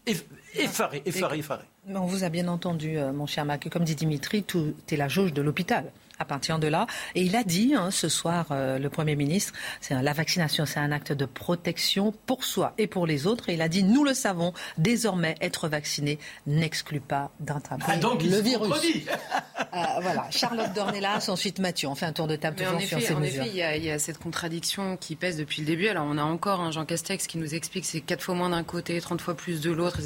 [0.54, 1.64] effaré, effaré, effaré.
[1.88, 3.68] On vous a bien entendu, euh, mon cher Marc.
[3.68, 6.86] Comme dit Dimitri, tout est la jauge de l'hôpital à partir de là.
[7.14, 10.80] Et il a dit hein, ce soir, euh, le Premier ministre, c'est la vaccination, c'est
[10.80, 13.48] un acte de protection pour soi et pour les autres.
[13.48, 18.40] Et il a dit, nous le savons, désormais, être vacciné n'exclut pas d'attraper ah, le
[18.40, 18.70] virus.
[18.70, 21.88] euh, voilà, Charlotte Dornelas, ensuite Mathieu.
[21.88, 23.62] On fait un tour de table toujours en effet, sur ces en effet, il y,
[23.62, 25.88] a, il y, a cette contradiction qui pèse depuis le début.
[25.88, 28.64] Alors on a encore un Jean Castex qui nous explique c'est quatre fois moins d'un
[28.64, 30.00] côté, 30 fois plus de l'autre,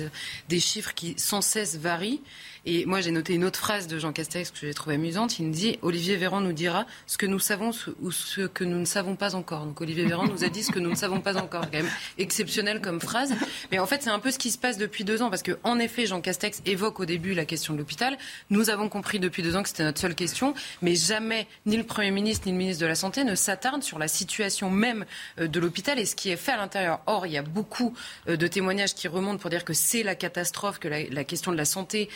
[0.48, 2.20] des chiffres qui sans cesse varient.
[2.64, 5.38] Et moi, j'ai noté une autre phrase de Jean Castex que j'ai trouvée amusante.
[5.38, 7.70] Il nous dit Olivier Véran nous dira ce que nous savons
[8.00, 9.66] ou ce que nous ne savons pas encore.
[9.66, 11.62] Donc Olivier Véran nous a dit ce que nous ne savons pas encore.
[11.70, 13.34] Quand même exceptionnel comme phrase.
[13.70, 15.30] Mais en fait, c'est un peu ce qui se passe depuis deux ans.
[15.30, 18.16] Parce que, en effet, Jean Castex évoque au début la question de l'hôpital.
[18.50, 20.54] Nous avons compris depuis deux ans que c'était notre seule question.
[20.82, 23.98] Mais jamais, ni le Premier ministre, ni le ministre de la Santé ne s'attardent sur
[23.98, 25.04] la situation même
[25.40, 27.00] euh, de l'hôpital et ce qui est fait à l'intérieur.
[27.06, 27.94] Or, il y a beaucoup
[28.28, 31.56] euh, de témoignages qui remontent pour dire que c'est la catastrophe, que la, question de
[31.56, 32.08] la santé,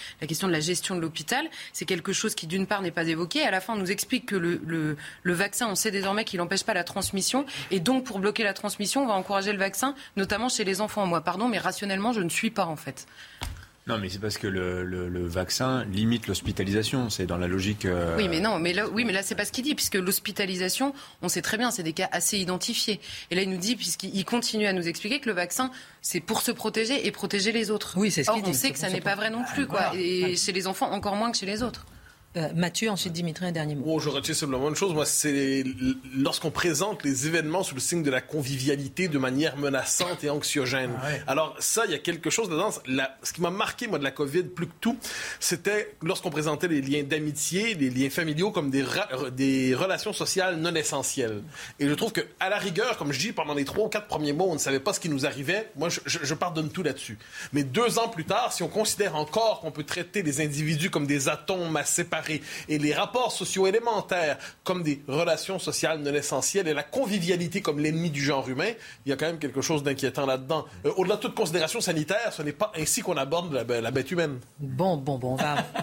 [0.47, 3.43] de la gestion de l'hôpital, c'est quelque chose qui, d'une part, n'est pas évoqué.
[3.43, 4.61] À la fin, on nous explique que le,
[5.23, 7.47] le vaccin, on sait désormais qu'il n'empêche pas la transmission.
[7.71, 11.07] Et donc, pour bloquer la transmission, on va encourager le vaccin, notamment chez les enfants.
[11.07, 13.07] Moi, pardon, mais rationnellement, je ne suis pas, en fait.
[13.87, 17.09] Non, mais c'est parce que le, vaccin limite l'hospitalisation.
[17.09, 17.85] C'est dans la logique.
[17.85, 19.95] Euh, oui, mais non, mais là, oui, mais là, c'est pas ce qu'il dit, puisque
[19.95, 23.01] l'hospitalisation, on sait très bien, c'est des cas assez identifiés.
[23.31, 25.71] Et là, il nous dit, puisqu'il continue à nous expliquer que le vaccin,
[26.03, 27.95] c'est pour se protéger et protéger les autres.
[27.97, 28.51] Oui, c'est ce qu'il dit.
[28.51, 29.95] On sait que ça n'est pas vrai non plus, quoi.
[29.95, 31.87] Et chez les enfants, encore moins que chez les autres.
[32.37, 33.85] Euh, Mathieu, ensuite Dimitri, un dernier mot.
[33.87, 35.65] Oh, je retiens simplement une chose, moi, c'est
[36.15, 40.91] lorsqu'on présente les événements sous le signe de la convivialité de manière menaçante et anxiogène.
[41.03, 42.71] Ah Alors ça, il y a quelque chose dedans.
[42.71, 44.99] ce qui m'a marqué, moi, de la COVID, plus que tout,
[45.41, 48.85] c'était lorsqu'on présentait les liens d'amitié, les liens familiaux comme des,
[49.33, 51.43] des relations sociales non essentielles.
[51.81, 54.09] Et je trouve que, à la rigueur, comme je dis, pendant les trois ou quatre
[54.09, 55.71] premiers mois, on ne savait pas ce qui nous arrivait.
[55.77, 57.19] Moi, je, je pardonne tout là-dessus.
[57.55, 61.07] Mais deux ans plus tard, si on considère encore qu'on peut traiter les individus comme
[61.07, 66.69] des atomes à séparer et les rapports sociaux élémentaires comme des relations sociales non essentielles
[66.69, 68.71] et la convivialité comme l'ennemi du genre humain,
[69.05, 70.65] il y a quand même quelque chose d'inquiétant là-dedans.
[70.85, 74.39] Euh, au-delà de toute considération sanitaire, ce n'est pas ainsi qu'on aborde la, bête humaine.
[74.59, 75.37] Bon, bon, bon,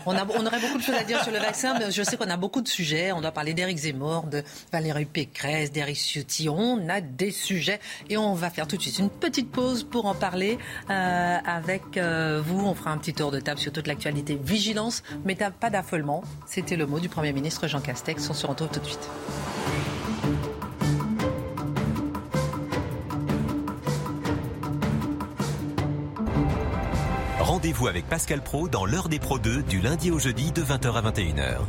[0.05, 2.17] on, on, on, aurait beaucoup de choses à dire sur le vaccin, mais je sais
[2.17, 3.11] qu'on a beaucoup de sujets.
[3.11, 6.49] On doit parler d'Éric Zemmour, de Valérie Pécresse, d'Éric Ciotti.
[6.49, 7.79] On a des sujets
[8.09, 10.57] et on va faire tout de suite une petite pause pour en parler
[10.89, 12.65] euh, avec euh, vous.
[12.65, 14.39] On fera un petit tour de table sur toute l'actualité.
[14.41, 16.23] Vigilance, mais pas d'affolement.
[16.45, 18.29] C'était le mot du Premier ministre Jean Castex.
[18.29, 19.09] On se retrouve tout de suite.
[27.39, 30.93] Rendez-vous avec Pascal Pro dans l'heure des Pro 2 du lundi au jeudi de 20h
[30.93, 31.59] à 21h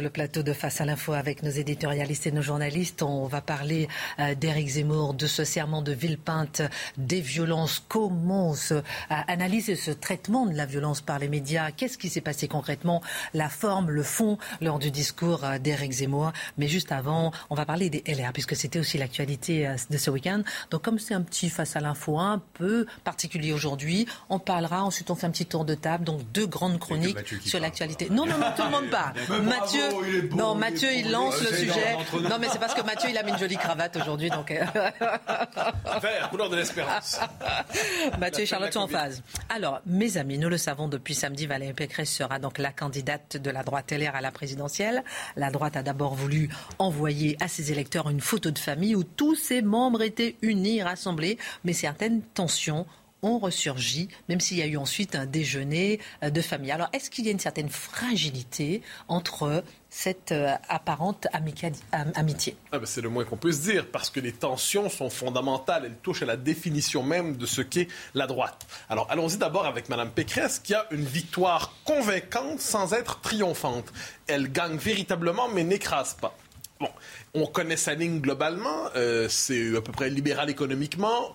[0.00, 3.02] le plateau de Face à l'info avec nos éditorialistes et nos journalistes.
[3.02, 6.62] On va parler euh, d'Éric Zemmour, de ce serment de Villepinte,
[6.96, 7.84] des violences.
[7.88, 11.70] Comment se, euh, analyser ce traitement de la violence par les médias?
[11.70, 13.02] Qu'est-ce qui s'est passé concrètement?
[13.34, 16.32] La forme, le fond lors du discours euh, d'Éric Zemmour.
[16.56, 20.42] Mais juste avant, on va parler des LR, puisque c'était aussi l'actualité de ce week-end.
[20.70, 25.10] Donc comme c'est un petit Face à l'info un peu particulier aujourd'hui, on parlera, ensuite
[25.10, 26.04] on fait un petit tour de table.
[26.04, 28.08] Donc deux grandes chroniques sur l'actualité.
[28.10, 29.12] Non, non, non, tout le monde pas.
[29.42, 29.87] Mathieu,
[30.36, 31.96] non, Mathieu, il lance le sujet.
[32.28, 34.50] Non, mais c'est parce que Mathieu, il a mis une jolie cravate aujourd'hui, donc.
[34.50, 34.64] Euh.
[36.00, 37.20] Vert, couleur de l'espérance.
[38.18, 39.22] Mathieu et Charlotte sont en phase.
[39.48, 43.50] Alors, mes amis, nous le savons depuis samedi, Valérie Pécresse sera donc la candidate de
[43.50, 45.02] la droite LR à la présidentielle.
[45.36, 49.34] La droite a d'abord voulu envoyer à ses électeurs une photo de famille où tous
[49.34, 52.86] ses membres étaient unis, rassemblés, mais certaines tensions
[53.22, 56.70] ont ressurgi, même s'il y a eu ensuite un déjeuner euh, de famille.
[56.70, 62.56] Alors, est-ce qu'il y a une certaine fragilité entre cette euh, apparente amitié?
[62.72, 65.84] Ah ben, C'est le moins qu'on peut se dire, parce que les tensions sont fondamentales.
[65.86, 68.66] Elles touchent à la définition même de ce qu'est la droite.
[68.88, 73.92] Alors, allons-y d'abord avec Mme Pécresse, qui a une victoire convaincante sans être triomphante.
[74.26, 76.36] Elle gagne véritablement, mais n'écrase pas.
[76.80, 76.90] Bon,
[77.34, 78.90] on connaît sa ligne globalement.
[78.94, 81.34] Euh, c'est à peu près libéral économiquement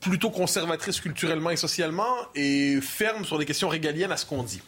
[0.00, 4.62] plutôt conservatrice culturellement et socialement et ferme sur des questions régaliennes à ce qu'on dit.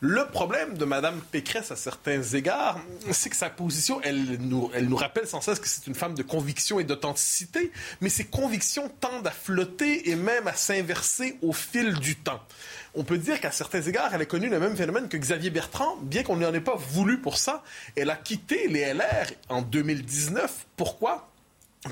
[0.00, 2.78] Le problème de Mme Pécresse à certains égards,
[3.10, 6.14] c'est que sa position, elle nous, elle nous rappelle sans cesse que c'est une femme
[6.14, 7.72] de conviction et d'authenticité,
[8.02, 12.42] mais ces convictions tendent à flotter et même à s'inverser au fil du temps.
[12.94, 15.96] On peut dire qu'à certains égards, elle a connu le même phénomène que Xavier Bertrand,
[16.02, 17.62] bien qu'on n'en ait pas voulu pour ça.
[17.96, 20.66] Elle a quitté les LR en 2019.
[20.76, 21.30] Pourquoi?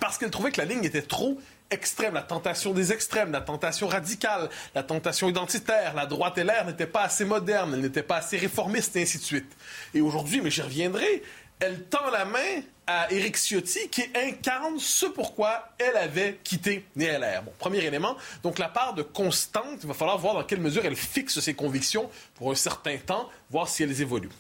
[0.00, 1.40] Parce qu'elle trouvait que la ligne était trop
[1.72, 6.66] extrême, la tentation des extrêmes, la tentation radicale, la tentation identitaire, la droite et l'air
[6.66, 9.56] n'était pas assez moderne, elle n'était pas assez réformiste, et ainsi de suite.
[9.94, 11.22] Et aujourd'hui, mais j'y reviendrai,
[11.60, 17.42] elle tend la main à Éric Ciotti qui incarne ce pourquoi elle avait quitté NLR.
[17.44, 20.84] Bon, premier élément, donc la part de constante, il va falloir voir dans quelle mesure
[20.84, 24.30] elle fixe ses convictions pour un certain temps, voir si elles évoluent.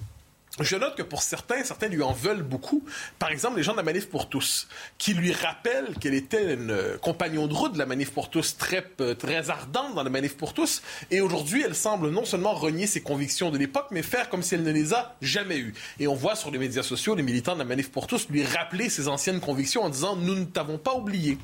[0.60, 2.84] Je note que pour certains, certains lui en veulent beaucoup.
[3.18, 6.98] Par exemple, les gens de la Manif pour tous, qui lui rappellent qu'elle était une
[7.00, 10.36] compagnon de route de la Manif pour tous, très, euh, très ardente dans la Manif
[10.36, 10.82] pour tous.
[11.10, 14.54] Et aujourd'hui, elle semble non seulement renier ses convictions de l'époque, mais faire comme si
[14.54, 15.72] elle ne les a jamais eues.
[15.98, 18.44] Et on voit sur les médias sociaux les militants de la Manif pour tous lui
[18.44, 21.38] rappeler ses anciennes convictions en disant Nous ne t'avons pas oublié.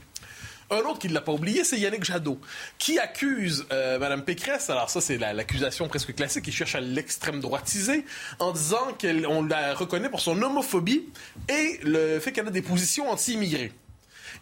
[0.70, 2.38] Un autre qui ne l'a pas oublié, c'est Yannick Jadot,
[2.78, 7.40] qui accuse euh, Mme Pécresse, alors ça c'est l'accusation presque classique, qui cherche à l'extrême
[7.40, 8.04] droitiser,
[8.38, 11.06] en disant qu'on la reconnaît pour son homophobie
[11.48, 13.72] et le fait qu'elle a des positions anti-immigrés.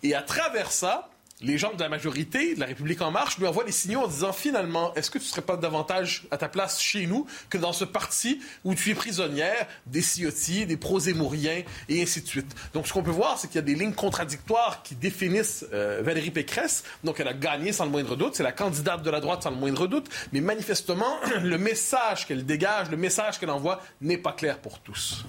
[0.02, 1.10] Et à travers ça,
[1.42, 4.08] les gens de la majorité, de la République en marche, lui envoient des signaux en
[4.08, 7.58] disant finalement, est-ce que tu ne serais pas davantage à ta place chez nous que
[7.58, 12.54] dans ce parti où tu es prisonnière des Ciotti, des pro-zémouriens et ainsi de suite?
[12.72, 16.00] Donc ce qu'on peut voir, c'est qu'il y a des lignes contradictoires qui définissent euh,
[16.02, 16.84] Valérie Pécresse.
[17.04, 19.50] Donc elle a gagné sans le moindre doute, c'est la candidate de la droite sans
[19.50, 24.32] le moindre doute, mais manifestement, le message qu'elle dégage, le message qu'elle envoie n'est pas
[24.32, 25.24] clair pour tous.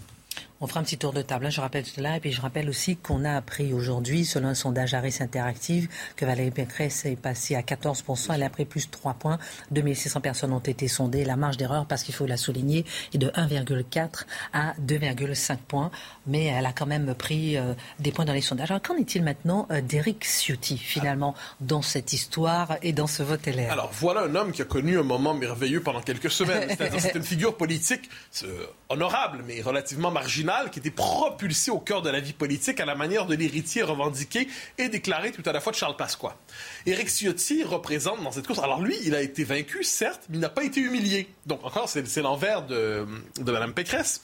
[0.60, 1.46] On fera un petit tour de table.
[1.46, 2.18] Hein, je rappelle cela.
[2.18, 6.26] Et puis je rappelle aussi qu'on a appris aujourd'hui, selon un sondage Harris Interactive, que
[6.26, 8.34] Valérie Pécresse est passée à 14%.
[8.34, 9.38] Elle a pris plus de 3 points.
[9.70, 11.26] 2600 personnes ont été sondées.
[11.26, 15.92] La marge d'erreur, parce qu'il faut la souligner, est de 1,4 à 2,5 points.
[16.28, 18.72] Mais elle a quand même pris euh, des points dans les sondages.
[18.72, 23.46] Alors qu'en est-il maintenant euh, d'Éric Ciotti, finalement, dans cette histoire et dans ce vote
[23.46, 26.76] LR Alors voilà un homme qui a connu un moment merveilleux pendant quelques semaines.
[27.00, 28.10] C'est une figure politique
[28.44, 32.86] euh, honorable, mais relativement marginale qui était propulsé au cœur de la vie politique à
[32.86, 34.48] la manière de l'héritier revendiqué
[34.78, 36.38] et déclaré tout à la fois de Charles Pasqua.
[36.86, 38.60] Éric Ciotti représente dans cette course.
[38.60, 41.30] Alors lui, il a été vaincu, certes, mais il n'a pas été humilié.
[41.46, 43.08] Donc encore, c'est l'envers de,
[43.40, 44.22] de Mme Pécresse.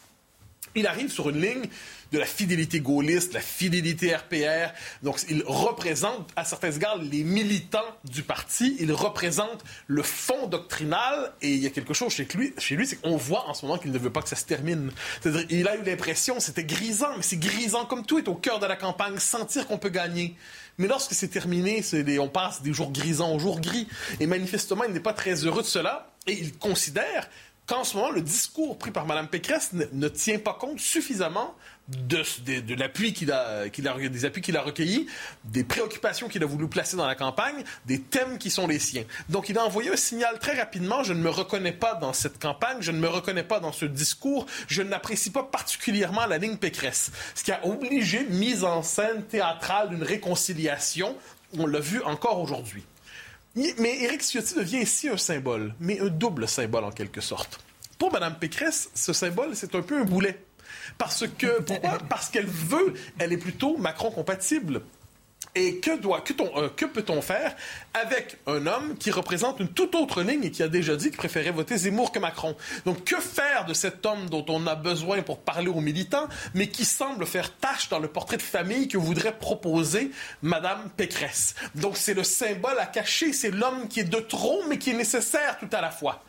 [0.75, 1.65] Il arrive sur une ligne
[2.11, 4.71] de la fidélité gaulliste, la fidélité RPR.
[5.01, 8.77] Donc, il représente, à certains égards, les militants du parti.
[8.79, 11.33] Il représente le fond doctrinal.
[11.41, 13.65] Et il y a quelque chose chez lui, chez lui c'est qu'on voit en ce
[13.65, 14.91] moment qu'il ne veut pas que ça se termine.
[15.21, 18.59] C'est-à-dire, il a eu l'impression, c'était grisant, mais c'est grisant comme tout est au cœur
[18.59, 20.35] de la campagne, sentir qu'on peut gagner.
[20.77, 21.83] Mais lorsque c'est terminé,
[22.19, 23.87] on passe des jours grisants aux jours gris.
[24.19, 26.11] Et manifestement, il n'est pas très heureux de cela.
[26.25, 27.27] Et il considère
[27.65, 31.55] qu'en ce moment, le discours pris par Mme Pécresse ne, tient pas compte suffisamment
[31.87, 35.07] de, l'appui qu'il a, des appuis qu'il a recueillis,
[35.45, 39.03] des préoccupations qu'il a voulu placer dans la campagne, des thèmes qui sont les siens.
[39.29, 41.03] Donc, il a envoyé un signal très rapidement.
[41.03, 43.85] Je ne me reconnais pas dans cette campagne, je ne me reconnais pas dans ce
[43.85, 47.11] discours, je n'apprécie pas particulièrement la ligne Pécresse.
[47.35, 51.15] Ce qui a obligé mise en scène théâtrale d'une réconciliation.
[51.57, 52.83] On l'a vu encore aujourd'hui.
[53.55, 57.59] Mais Éric Ciotti devient ici un symbole, mais un double symbole en quelque sorte.
[57.99, 60.43] Pour Mme Pécresse, ce symbole, c'est un peu un boulet.
[60.97, 61.99] Parce que, pourquoi?
[62.09, 64.81] Parce qu'elle veut, elle est plutôt Macron compatible.
[65.55, 67.55] Et que, doit, que, euh, que peut-on faire
[67.93, 71.17] avec un homme qui représente une toute autre ligne et qui a déjà dit qu'il
[71.17, 72.55] préférait voter Zemmour que Macron?
[72.85, 76.67] Donc, que faire de cet homme dont on a besoin pour parler aux militants, mais
[76.67, 80.09] qui semble faire tâche dans le portrait de famille que voudrait proposer
[80.41, 81.53] Madame Pécresse?
[81.75, 84.95] Donc, c'est le symbole à cacher, c'est l'homme qui est de trop, mais qui est
[84.95, 86.23] nécessaire tout à la fois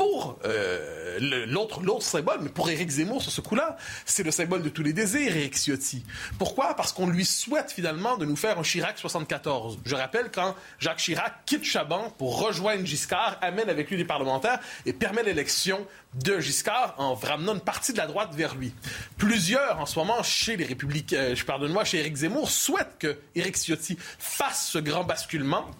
[0.00, 3.76] pour euh, l'autre symbole, mais pour Éric Zemmour sur ce coup-là,
[4.06, 6.02] c'est le symbole de tous les désirs, Éric Ciotti.
[6.38, 6.74] Pourquoi?
[6.74, 9.80] Parce qu'on lui souhaite finalement de nous faire un Chirac 74.
[9.84, 14.60] Je rappelle quand Jacques Chirac quitte Chaban pour rejoindre Giscard, amène avec lui des parlementaires
[14.86, 18.72] et permet l'élection de Giscard en ramenant une partie de la droite vers lui.
[19.18, 23.56] Plusieurs, en ce moment, chez les Républicains, je pardonne-moi, chez Éric Zemmour, souhaitent que Éric
[23.58, 25.70] Ciotti fasse ce grand basculement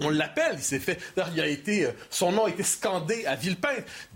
[0.00, 0.98] on l'appelle, il s'est fait.
[1.34, 3.74] Il a été, euh, son nom a été scandé à Villepin.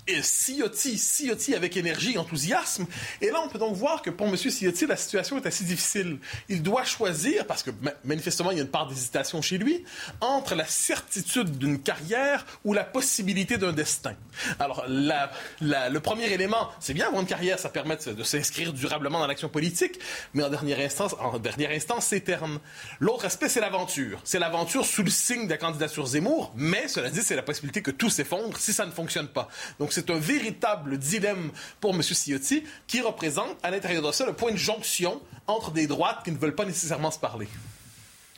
[0.09, 2.87] Et Ciotti, Ciotti avec énergie, enthousiasme.
[3.21, 4.37] Et là, on peut donc voir que pour M.
[4.37, 6.19] Ciotti, la situation est assez difficile.
[6.49, 7.71] Il doit choisir, parce que
[8.03, 9.85] manifestement, il y a une part d'hésitation chez lui,
[10.21, 14.17] entre la certitude d'une carrière ou la possibilité d'un destin.
[14.59, 19.29] Alors, le premier élément, c'est bien avoir une carrière, ça permet de, s'inscrire durablement dans
[19.29, 20.01] l'action politique,
[20.35, 22.59] mais en dernière instance, en dernière instance, c'est terne.
[22.99, 24.21] L'autre aspect, c'est l'aventure.
[24.25, 27.83] C'est l'aventure sous le signe de la candidature Zemmour, mais cela dit, c'est la possibilité
[27.83, 29.49] que tout s'effondre si ça ne fonctionne pas.
[29.79, 32.03] Donc, c'est un véritable dilemme pour M.
[32.03, 36.33] Ciotti qui représente à l'intérieur de ça le point de jonction entre des droites qui
[36.33, 37.49] ne veulent pas nécessairement se parler.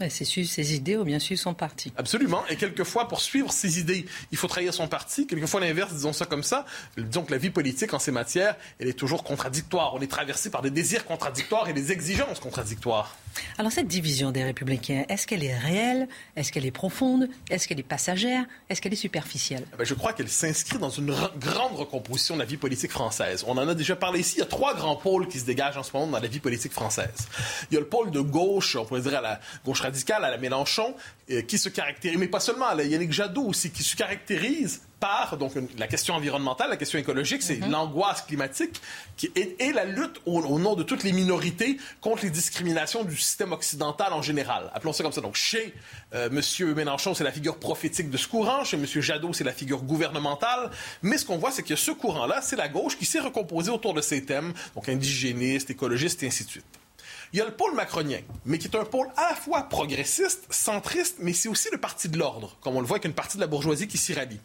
[0.09, 1.93] C'est suivre ses idées ou bien suivre son parti.
[1.97, 2.45] Absolument.
[2.49, 5.27] Et quelquefois, pour suivre ses idées, il faut trahir son parti.
[5.27, 6.67] Quelquefois, l'inverse, disons ça comme ça.
[6.99, 9.95] Disons que la vie politique, en ces matières, elle est toujours contradictoire.
[9.95, 13.15] On est traversé par des désirs contradictoires et des exigences contradictoires.
[13.59, 16.09] Alors, cette division des Républicains, est-ce qu'elle est réelle?
[16.37, 17.29] Est-ce qu'elle est profonde?
[17.51, 18.45] Est-ce qu'elle est passagère?
[18.69, 19.65] Est-ce qu'elle est superficielle?
[19.73, 23.45] Eh ben, Je crois qu'elle s'inscrit dans une grande recomposition de la vie politique française.
[23.47, 24.37] On en a déjà parlé ici.
[24.37, 26.41] Il y a trois grands pôles qui se dégagent en ce moment dans la vie
[26.41, 27.29] politique française.
[27.71, 30.31] Il y a le pôle de gauche, on pourrait dire à la gauche radicale, à
[30.31, 30.95] la Mélenchon,
[31.31, 34.83] euh, qui se caractérise, mais pas seulement, à la Yannick Jadot aussi, qui se caractérise
[35.05, 37.69] par donc la question environnementale, la question écologique, c'est mm-hmm.
[37.69, 38.81] l'angoisse climatique
[39.19, 43.53] qui, et, la lutte au, nom de toutes les minorités contre les discriminations du système
[43.53, 44.71] occidental en général.
[44.73, 45.21] Appelons ça comme ça.
[45.21, 45.75] Donc chez
[46.15, 46.75] euh, M.
[46.75, 48.65] Mélenchon, c'est la figure prophétique de ce courant.
[48.65, 48.87] Chez M.
[48.87, 50.71] Jadot, c'est la figure gouvernementale.
[51.03, 53.93] Mais ce qu'on voit, c'est que ce courant-là, c'est la gauche qui s'est recomposée autour
[53.93, 56.65] de ces thèmes, donc indigéniste, écologiste et ainsi de suite.
[57.35, 60.47] Il y a le pôle macronien, mais qui est un pôle à la fois progressiste,
[60.51, 63.39] centriste, mais c'est aussi le parti de l'ordre, comme on le voit avec une partie
[63.39, 64.39] de la bourgeoisie qui s'y rallie.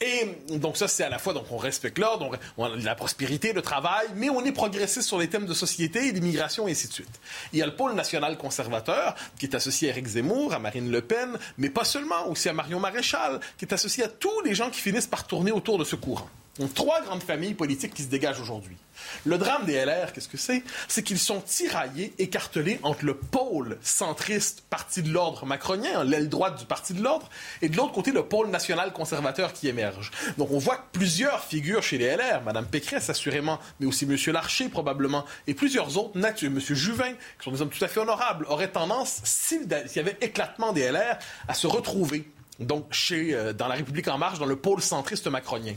[0.00, 3.52] Et donc ça, c'est à la fois, donc on respecte l'ordre, on, a la prospérité,
[3.52, 6.86] le travail, mais on est progressiste sur les thèmes de société et d'immigration et ainsi
[6.86, 7.20] de suite.
[7.52, 10.88] Il y a le pôle national conservateur qui est associé à Éric Zemmour, à Marine
[10.88, 14.54] Le Pen, mais pas seulement, aussi à Marion Maréchal, qui est associé à tous les
[14.54, 16.30] gens qui finissent par tourner autour de ce courant.
[16.58, 18.76] Donc trois grandes familles politiques qui se dégagent aujourd'hui.
[19.24, 20.62] Le drame des LR, qu'est-ce que c'est?
[20.88, 26.58] C'est qu'ils sont tiraillés, écartelés entre le pôle centriste Parti de l'ordre macronien, l'aile droite
[26.58, 27.28] du Parti de l'ordre,
[27.62, 30.10] et de l'autre côté, le pôle national conservateur qui émerge.
[30.36, 34.16] Donc on voit que plusieurs figures chez les LR, Mme Pécresse assurément, mais aussi M.
[34.32, 36.58] Larcher probablement, et plusieurs autres, M.
[36.58, 40.72] Juvin, qui sont des hommes tout à fait honorables, auraient tendance, s'il y avait éclatement
[40.72, 42.28] des LR, à se retrouver
[42.58, 45.74] donc chez, euh, dans la République en marche, dans le pôle centriste macronien.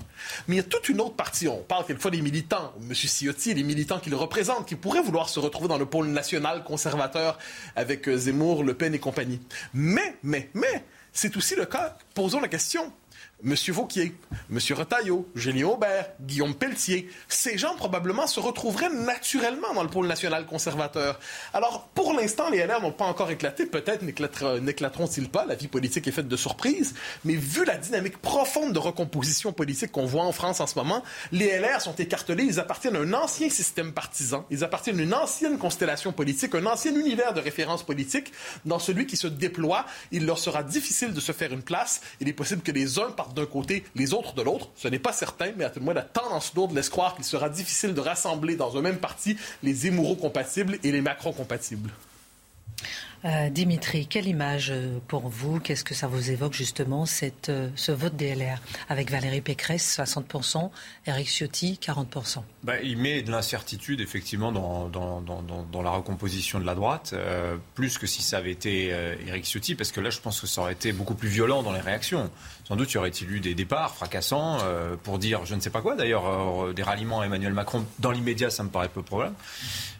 [0.48, 1.48] Mais il y a toute une autre partie.
[1.48, 2.94] On parle quelquefois des militants, M.
[2.94, 7.38] Ciotti, les militants qu'il représente, qui pourraient vouloir se retrouver dans le pôle national conservateur
[7.76, 9.40] avec euh, Zemmour, Le Pen et compagnie.
[9.74, 11.98] Mais, mais, mais, c'est aussi le cas.
[12.14, 12.92] Posons la question.
[13.44, 13.56] M.
[13.70, 14.14] Vauquier,
[14.52, 14.60] M.
[14.72, 20.46] Retailleau, Julien Aubert, Guillaume Pelletier, ces gens probablement se retrouveraient naturellement dans le pôle national
[20.46, 21.20] conservateur.
[21.54, 23.66] Alors, pour l'instant, les LR n'ont pas encore éclaté.
[23.66, 25.46] Peut-être n'éclateront-ils pas.
[25.46, 26.94] La vie politique est faite de surprises.
[27.26, 31.04] Mais vu la dynamique profonde de recomposition politique qu'on voit en France en ce moment,
[31.32, 32.44] les LR sont écartelés.
[32.44, 34.46] Ils appartiennent à un ancien système partisan.
[34.52, 38.32] Ils appartiennent à une ancienne constellation politique, un ancien univers de référence politique.
[38.66, 42.02] Dans celui qui se déploie, il leur sera difficile de se faire une place.
[42.20, 44.70] Il est possible que les uns partent d'un côté, les autres de l'autre.
[44.76, 47.26] Ce n'est pas certain, mais à tout le moins la tendance lourde laisse croire qu'il
[47.26, 51.92] sera difficile de rassembler dans un même parti les Zemmouro compatibles et les Macron compatibles.
[53.24, 57.70] Euh, Dimitri, quelle image euh, pour vous Qu'est-ce que ça vous évoque justement cette, euh,
[57.76, 58.60] ce vote DLR
[58.90, 60.72] avec Valérie Pécresse 60%,
[61.06, 66.60] Eric Ciotti 40% bah, Il met de l'incertitude effectivement dans, dans, dans, dans, la recomposition
[66.60, 67.14] de la droite,
[67.76, 68.88] plus que si ça avait été
[69.28, 71.72] Eric Ciotti, parce que là je pense que ça aurait été beaucoup plus violent dans
[71.72, 72.30] les réactions.
[72.66, 74.60] Sans doute y aurait-il eu des départs fracassants
[75.04, 77.86] pour dire je ne sais pas quoi d'ailleurs, des ralliements à Emmanuel Macron.
[78.00, 79.36] Dans l'immédiat ça me paraît peu probable.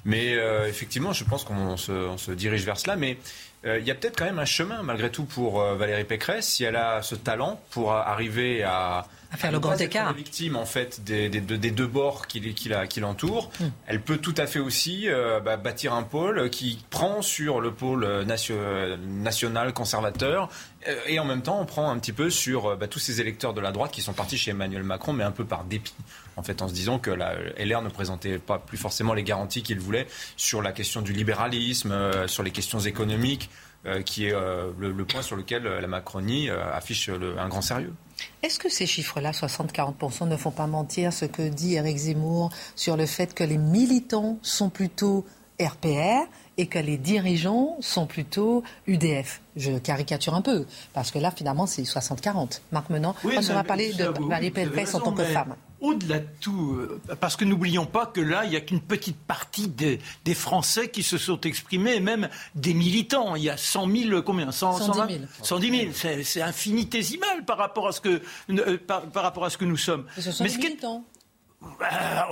[0.06, 0.38] Mais
[0.68, 2.96] effectivement je pense qu'on se, se dirige vers cela.
[2.96, 3.18] Mais
[3.61, 6.48] euh, il y a peut-être quand même un chemin, malgré tout, pour euh, Valérie Pécresse,
[6.48, 10.14] si elle a ce talent pour arriver à, à faire le grand écart.
[10.14, 13.52] victime en fait des, deux bords qui, qui l'entourent.
[13.60, 13.68] Hmm.
[13.86, 17.72] Elle peut tout à fait aussi euh, bah, bâtir un pôle qui prend sur le
[17.72, 20.50] pôle national conservateur
[21.06, 23.62] et en même temps on prend un petit peu sur bah, tous ces électeurs de
[23.62, 25.94] la droite qui sont partis chez Emmanuel Macron, mais un peu par dépit
[26.38, 29.64] en fait, en se disant que la LR ne présentait pas plus forcément les garanties
[29.64, 30.08] qu'il voulait
[30.38, 33.51] sur la question du libéralisme, euh, sur les questions économiques, euh,
[34.06, 37.94] qui est euh, le, point sur lequel la Macronie affiche un grand sérieux.
[38.44, 42.98] Est-ce que ces chiffres-là, 60-40%, ne font pas mentir ce que dit Eric Zemmour sur
[42.98, 45.26] le fait que les militants sont plutôt
[45.60, 46.28] RPR
[46.58, 49.42] et que les dirigeants sont plutôt UDF.
[49.56, 52.62] Je caricature un peu, parce que là, finalement, c'est 60-40.
[52.72, 56.78] Marc Menant, on va parler de Valérie Pécresse en tant que femme au-delà de tout,
[56.80, 60.00] euh, parce que n'oublions pas que là, il n'y a qu'une petite partie des,
[60.34, 63.36] Français qui se sont exprimés, et même des militants.
[63.36, 64.52] Il y a 100 000, combien?
[64.52, 65.26] 110 000.
[65.42, 66.22] 110 000.
[66.24, 70.06] C'est infinitésimal par rapport à ce que, euh, par, rapport à ce que nous sommes.
[70.16, 71.04] ce sont Mais des militants.
[71.80, 72.30] Bah,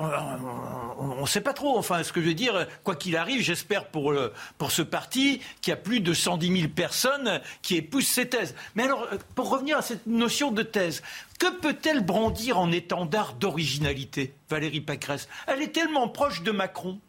[0.98, 1.78] on ne sait pas trop.
[1.78, 4.14] Enfin, ce que je veux dire, quoi qu'il arrive, j'espère pour,
[4.58, 8.56] pour ce parti qu'il y a plus de 110 000 personnes qui épousent ces thèses.
[8.74, 11.04] Mais alors, pour revenir à cette notion de thèse,
[11.38, 15.30] que peut-elle brandir en étendard d'originalité, Valérie Pécresse?
[15.48, 17.00] Elle est tellement proche de Macron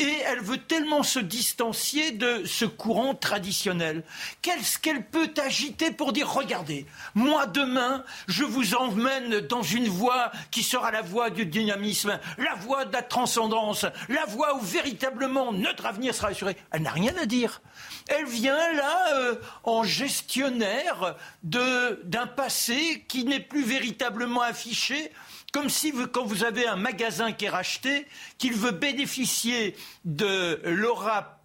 [0.00, 4.02] et elle veut tellement se distancier de ce courant traditionnel.
[4.40, 10.32] Qu'est-ce qu'elle peut agiter pour dire regardez, moi demain, je vous emmène dans une voie
[10.50, 15.52] qui sera la voie du dynamisme, la voie de la transcendance, la voie où véritablement
[15.52, 16.56] notre avenir sera assuré.
[16.70, 17.60] Elle n'a rien à dire.
[18.08, 19.34] Elle vient là euh,
[19.64, 25.12] en gestionnaire d'un passé qui n'est plus véritablement affiché
[25.52, 28.06] comme si quand vous avez un magasin qui est racheté,
[28.38, 31.40] qu'il veut bénéficier de l'aura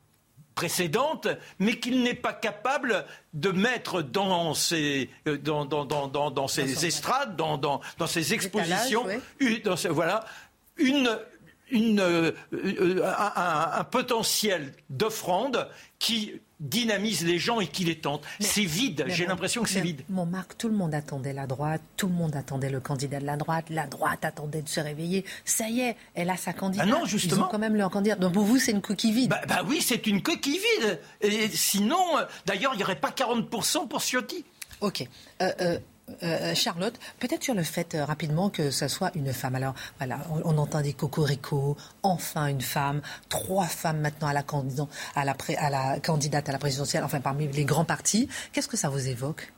[0.56, 1.28] précédente,
[1.60, 6.86] mais qu'il n'est pas capable de mettre dans ses, euh, dans, dans, dans, dans ses
[6.86, 9.06] estrades, dans, dans, ses expositions,
[9.90, 10.26] voilà,
[10.78, 11.20] une,
[11.72, 15.68] une, euh, euh, un, potentiel d'offrande
[16.00, 18.24] qui dynamise les gens et qui les tente.
[18.40, 20.04] C'est vide, j'ai l'impression que c'est vide.
[20.10, 23.26] Mon Marc, tout le monde attendait la droite, tout le monde attendait le candidat de
[23.26, 25.26] la droite, la droite attendait de se réveiller.
[25.44, 26.88] Ça y est, elle a sa candidate.
[26.90, 27.42] Ah non, justement.
[27.42, 28.16] Ils ont quand même leur candidat.
[28.16, 29.30] Donc pour vous, c'est une coquille vide.
[29.30, 31.00] Bah, bah, oui, c'est une coquille vide.
[31.22, 34.46] Et sinon, euh, d'ailleurs, il n'y aurait pas 40% pour Ciotti.
[34.82, 35.08] Ok.
[35.42, 35.80] Euh, euh,
[36.22, 39.56] Euh, Charlotte, peut-être sur le fait euh, rapidement que ce soit une femme.
[39.56, 44.44] Alors voilà, on, entend des cocoricots, enfin une femme, trois femmes maintenant à la,
[45.16, 48.30] à à la candidate à la présidentielle, enfin parmi les grands partis.
[48.54, 49.52] Qu'est-ce que ça vous évoque?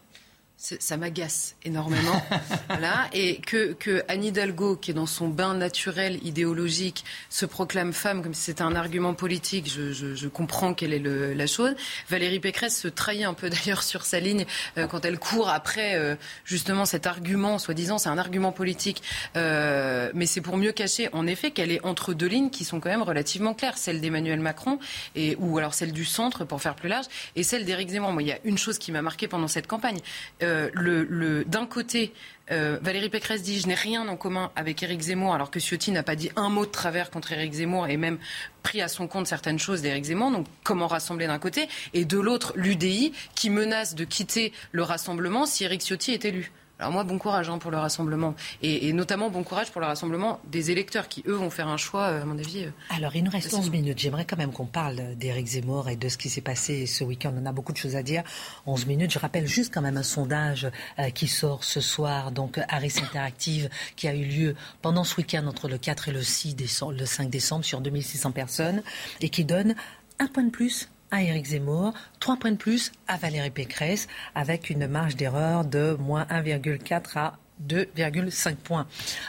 [0.58, 2.22] Ça m'agace énormément.
[2.68, 3.08] voilà.
[3.14, 8.24] Et que, que Anne Hidalgo, qui est dans son bain naturel idéologique, se proclame femme
[8.24, 11.76] comme si c'était un argument politique, je, je, je comprends quelle est le, la chose.
[12.10, 14.45] Valérie Pécresse se trahit un peu d'ailleurs sur sa ligne
[14.78, 19.03] euh, quand elle court après euh, justement cet argument, soi-disant c'est un argument politique,
[19.36, 22.80] euh, mais c'est pour mieux cacher en effet qu'elle est entre deux lignes qui sont
[22.80, 24.80] quand même relativement claires, celle d'Emmanuel Macron
[25.16, 27.05] et ou alors celle du centre pour faire plus large
[27.36, 28.12] et celle d'Éric Zemmour.
[28.12, 29.99] Moi, il y a une chose qui m'a marqué pendant cette campagne.
[30.48, 32.14] Euh, le, d'un côté,
[32.52, 35.91] euh, Valérie Pécresse dit je n'ai rien en commun avec Éric Zemmour, alors que Ciotti
[35.91, 38.18] n'a pas dit un mot de travers contre Éric Zemmour et même
[38.64, 40.32] pris à son compte certaines choses d'Éric Zemmour.
[40.32, 45.45] Donc comment rassembler d'un côté et de l'autre l'UDI qui menace de quitter le rassemblement
[45.45, 46.52] si Éric Ciotti est élu?
[46.80, 48.36] Alors moi, bon courage hein, pour le rassemblement.
[48.62, 52.04] Et, notamment bon courage pour le rassemblement des électeurs qui, eux, vont faire un choix,
[52.04, 52.66] euh, à mon avis.
[52.66, 53.98] Euh, Alors, il nous reste 11 minutes.
[53.98, 57.34] J'aimerais quand même qu'on parle d'Éric Zemmour et de ce qui s'est passé ce week-end.
[57.36, 58.24] On a beaucoup de choses à dire.
[58.68, 59.12] 11 minutes.
[59.12, 60.68] Je rappelle juste quand même un sondage
[61.00, 65.48] euh, qui sort ce soir, donc Harris Interactive, qui a eu lieu pendant ce week-end
[65.48, 68.84] entre le 4 et le 6 décembre, le 5 décembre sur 2600 personnes
[69.22, 69.76] et qui donne
[70.20, 74.70] un point de plus à Éric Zemmour, trois points de plus à Valérie Pécresse, avec
[74.70, 78.88] une marge d'erreur de moins 1,4 à 2,5 points.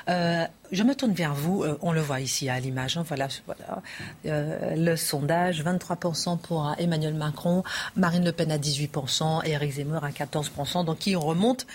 [0.09, 1.63] Euh, je me tourne vers vous.
[1.63, 2.97] Euh, on le voit ici à l'image.
[2.97, 3.29] Hein, voilà,
[4.27, 7.63] euh, le sondage 23% pour Emmanuel Macron,
[7.97, 10.85] Marine Le Pen à 18% et Eric Zemmour à 14%.
[10.85, 11.67] Donc, qui remonte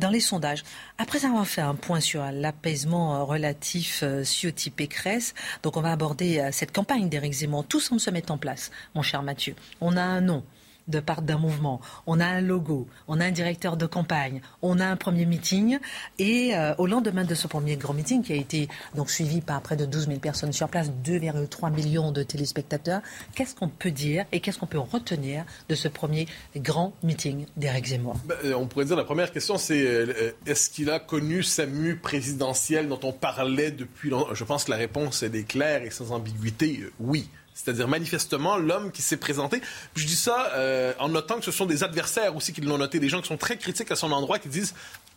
[0.00, 0.64] dans les sondages.
[0.98, 6.72] Après avoir fait un point sur l'apaisement relatif Ciotti Pécresse, donc on va aborder cette
[6.72, 7.64] campagne d'Éric Zemmour.
[7.66, 9.54] Tout semble se mettre en place, mon cher Mathieu.
[9.80, 10.42] On a un nom
[10.88, 11.80] de part d'un mouvement.
[12.06, 15.78] On a un logo, on a un directeur de campagne, on a un premier meeting.
[16.18, 19.60] Et euh, au lendemain de ce premier grand meeting, qui a été donc suivi par
[19.62, 23.02] près de 12 000 personnes sur place, 2,3 millions de téléspectateurs,
[23.34, 26.26] qu'est-ce qu'on peut dire et qu'est-ce qu'on peut retenir de ce premier
[26.56, 28.16] grand meeting d'Éric Zemmour?
[28.24, 31.66] Ben, euh, On pourrait dire la première question, c'est euh, est-ce qu'il a connu sa
[31.66, 35.90] mue présidentielle dont on parlait depuis longtemps Je pense que la réponse est claire et
[35.90, 37.28] sans ambiguïté, oui.
[37.54, 39.60] C'est-à-dire manifestement l'homme qui s'est présenté.
[39.94, 42.98] je dis ça euh, en notant que ce sont des adversaires aussi qui l'ont noté,
[42.98, 44.74] des gens qui sont très critiques à son endroit, qui disent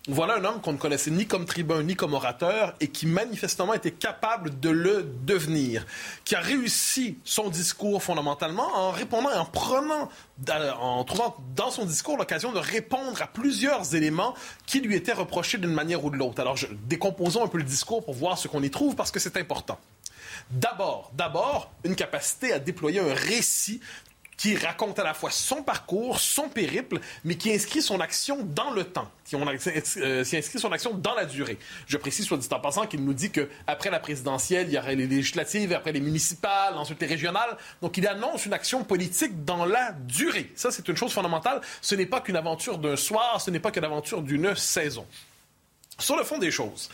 [0.07, 3.73] voilà un homme qu'on ne connaissait ni comme tribun ni comme orateur et qui manifestement
[3.73, 5.83] était capable de le devenir,
[6.25, 10.09] qui a réussi son discours fondamentalement en répondant et en prenant,
[10.79, 14.35] en trouvant dans son discours l'occasion de répondre à plusieurs éléments
[14.67, 16.39] qui lui étaient reprochés d'une manière ou de l'autre.
[16.39, 19.19] Alors, je, décomposons un peu le discours pour voir ce qu'on y trouve parce que
[19.19, 19.79] c'est important.
[20.49, 23.81] D'abord, d'abord, une capacité à déployer un récit
[24.37, 28.71] qui raconte à la fois son parcours, son périple, mais qui inscrit son action dans
[28.71, 31.57] le temps, qui, euh, inscrit son action dans la durée.
[31.87, 34.95] Je précise, soit dit en passant, qu'il nous dit qu'après la présidentielle, il y aurait
[34.95, 37.57] les législatives, après les municipales, ensuite les régionales.
[37.81, 40.51] Donc, il annonce une action politique dans la durée.
[40.55, 41.61] Ça, c'est une chose fondamentale.
[41.81, 45.05] Ce n'est pas qu'une aventure d'un soir, ce n'est pas qu'une aventure d'une saison.
[45.97, 46.89] Sur le fond des choses,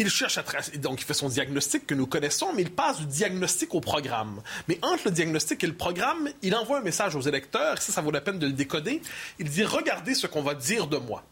[0.00, 0.38] il cherche
[0.78, 4.40] donc il fait son diagnostic que nous connaissons, mais il passe du diagnostic au programme.
[4.66, 8.00] Mais entre le diagnostic et le programme, il envoie un message aux électeurs, ça, ça
[8.00, 9.02] vaut la peine de le décoder.
[9.38, 11.22] Il dit, regardez ce qu'on va dire de moi.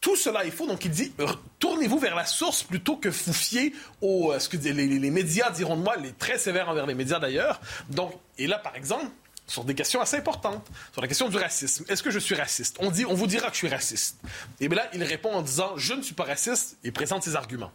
[0.00, 0.66] Tout cela est faux.
[0.66, 1.12] Donc, il dit
[1.60, 4.32] tournez-vous vers la source plutôt que vous fier aux.
[4.32, 7.20] Euh, ce que les, les médias diront de moi, les très sévères envers les médias
[7.20, 7.60] d'ailleurs.
[7.90, 9.06] Donc, et là, par exemple,
[9.46, 11.84] sur des questions assez importantes, sur la question du racisme.
[11.88, 12.76] Est-ce que je suis raciste?
[12.80, 14.16] On dit, on vous dira que je suis raciste.
[14.58, 17.36] Et bien là, il répond en disant je ne suis pas raciste et présente ses
[17.36, 17.72] arguments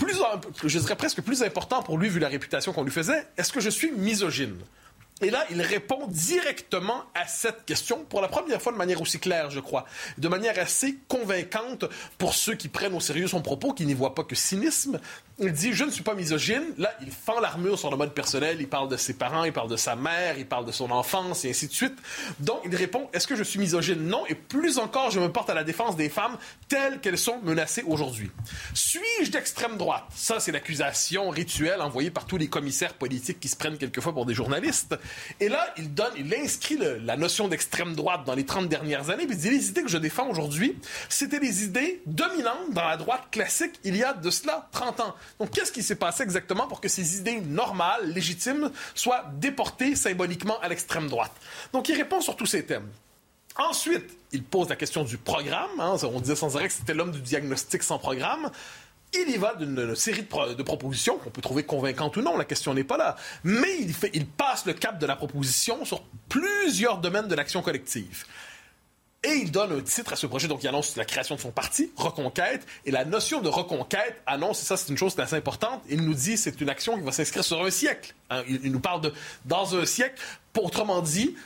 [0.00, 0.16] plus,
[0.64, 3.60] je dirais presque plus important pour lui, vu la réputation qu'on lui faisait, est-ce que
[3.60, 4.58] je suis misogyne?
[5.22, 9.18] Et là, il répond directement à cette question, pour la première fois de manière aussi
[9.18, 9.84] claire, je crois,
[10.16, 11.84] de manière assez convaincante
[12.16, 14.98] pour ceux qui prennent au sérieux son propos, qui n'y voient pas que cynisme.
[15.40, 16.62] Il dit Je ne suis pas misogyne.
[16.76, 18.58] Là, il fend l'armure sur le mode personnel.
[18.60, 21.44] Il parle de ses parents, il parle de sa mère, il parle de son enfance
[21.44, 21.96] et ainsi de suite.
[22.38, 24.06] Donc, il répond Est-ce que je suis misogyne?
[24.06, 24.26] Non.
[24.28, 26.36] Et plus encore, je me porte à la défense des femmes
[26.68, 28.30] telles qu'elles sont menacées aujourd'hui.
[28.74, 30.04] Suis-je d'extrême droite?
[30.14, 34.26] Ça, c'est l'accusation rituelle envoyée par tous les commissaires politiques qui se prennent quelquefois pour
[34.26, 34.94] des journalistes.
[35.40, 39.26] Et là, il donne, il inscrit la notion d'extrême droite dans les 30 dernières années,
[39.26, 40.76] puis il dit les idées que je défends aujourd'hui,
[41.08, 45.14] c'était les idées dominantes dans la droite classique il y a de cela 30 ans.
[45.38, 50.58] Donc, qu'est-ce qui s'est passé exactement pour que ces idées normales, légitimes, soient déportées symboliquement
[50.60, 51.32] à l'extrême droite?
[51.72, 52.88] Donc, il répond sur tous ces thèmes.
[53.56, 55.80] Ensuite, il pose la question du programme.
[55.80, 55.96] Hein.
[56.02, 58.50] on disait sans arrêt que c'était l'homme du diagnostic sans programme.
[59.12, 62.72] Il y va d'une série de, propositions qu'on peut trouver convaincantes ou non, la question
[62.74, 63.16] n'est pas là.
[63.42, 63.80] Mais
[64.12, 68.24] il, passe le cap de la proposition sur plusieurs domaines de l'action collective.
[69.22, 71.50] Et il donne un titre à ce projet, donc il annonce la création de son
[71.50, 75.82] parti, Reconquête, et la notion de reconquête annonce, et ça c'est une chose assez importante,
[75.90, 78.14] il nous dit c'est une action qui va s'inscrire sur un siècle.
[78.30, 78.42] Hein.
[78.48, 79.12] il, il, nous parle de
[79.44, 80.22] dans un siècle,
[80.58, 81.36] autrement dit,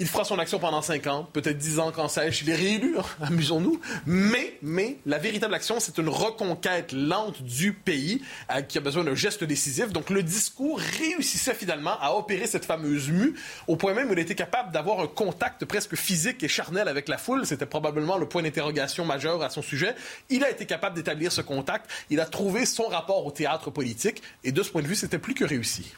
[0.00, 2.96] il fera son action pendant cinq ans, peut-être dix ans quand sèche, il est réélu,
[2.98, 3.80] hein, amusons-nous.
[4.06, 8.20] Mais, mais, la véritable action, c'est une reconquête lente du pays
[8.50, 9.92] euh, qui a besoin d'un geste décisif.
[9.92, 13.34] Donc, le discours réussissait finalement à opérer cette fameuse mue,
[13.68, 17.08] au point même où il était capable d'avoir un contact presque physique et charnel avec
[17.08, 17.46] la foule.
[17.46, 19.94] C'était probablement le point d'interrogation majeur à son sujet.
[20.28, 21.88] Il a été capable d'établir ce contact.
[22.10, 24.22] Il a trouvé son rapport au théâtre politique.
[24.42, 25.92] Et de ce point de vue, c'était plus que réussi.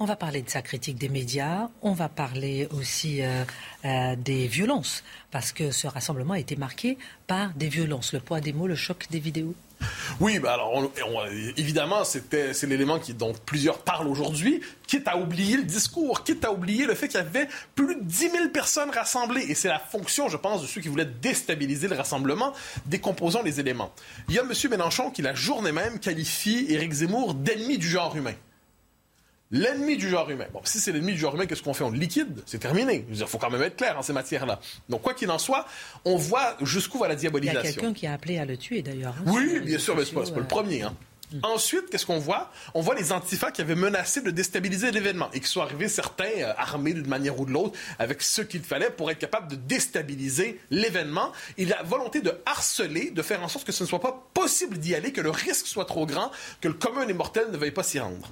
[0.00, 3.44] On va parler de sa critique des médias, on va parler aussi euh,
[3.84, 8.40] euh, des violences, parce que ce rassemblement a été marqué par des violences, le poids
[8.40, 9.54] des mots, le choc des vidéos.
[10.18, 10.82] Oui, bah alors
[11.56, 16.86] évidemment, c'est l'élément dont plusieurs parlent aujourd'hui, quitte à oublier le discours, quitte à oublier
[16.86, 19.44] le fait qu'il y avait plus de 10 000 personnes rassemblées.
[19.48, 22.52] Et c'est la fonction, je pense, de ceux qui voulaient déstabiliser le rassemblement,
[22.86, 23.92] décomposant les éléments.
[24.28, 24.52] Il y a M.
[24.70, 28.34] Mélenchon qui, la journée même, qualifie Éric Zemmour d'ennemi du genre humain.
[29.54, 30.46] L'ennemi du genre humain.
[30.52, 31.84] Bon, si c'est l'ennemi du genre humain, qu'est-ce qu'on fait?
[31.84, 32.42] On le liquide?
[32.44, 33.06] C'est terminé.
[33.08, 34.58] Il faut quand même être clair en ces matières-là.
[34.88, 35.64] Donc, quoi qu'il en soit,
[36.04, 37.60] on voit jusqu'où va la diabolisation.
[37.62, 39.14] Il y a quelqu'un qui a appelé à le tuer, d'ailleurs.
[39.16, 40.82] Hein, oui, bien sûr, mais ce n'est pas, le premier.
[40.82, 40.96] Hein.
[41.32, 41.38] Mm.
[41.44, 42.50] Ensuite, qu'est-ce qu'on voit?
[42.74, 46.24] On voit les antifas qui avaient menacé de déstabiliser l'événement et qui sont arrivés certains
[46.24, 49.54] euh, armés d'une manière ou de l'autre avec ce qu'il fallait pour être capable de
[49.54, 51.30] déstabiliser l'événement.
[51.58, 54.78] Il a volonté de harceler, de faire en sorte que ce ne soit pas possible
[54.78, 57.70] d'y aller, que le risque soit trop grand, que le commun des mortels ne veuille
[57.70, 58.28] pas s'y rendre.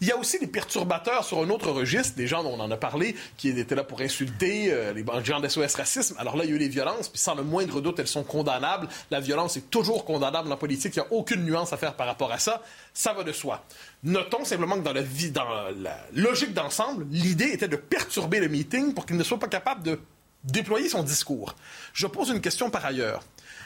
[0.00, 2.70] Il y a aussi des perturbateurs sur un autre registre, des gens dont on en
[2.70, 6.16] a parlé, qui étaient là pour insulter euh, les gens d'SOS Racisme.
[6.18, 8.24] Alors là, il y a eu les violences, puis sans le moindre doute, elles sont
[8.24, 8.88] condamnables.
[9.10, 10.96] La violence est toujours condamnable en politique.
[10.96, 12.62] Il n'y a aucune nuance à faire par rapport à ça.
[12.92, 13.64] Ça va de soi.
[14.02, 15.48] Notons simplement que dans la, vie, dans
[15.80, 19.82] la logique d'ensemble, l'idée était de perturber le meeting pour qu'il ne soit pas capable
[19.82, 20.00] de
[20.44, 21.54] déployer son discours.
[21.92, 23.22] Je pose une question par ailleurs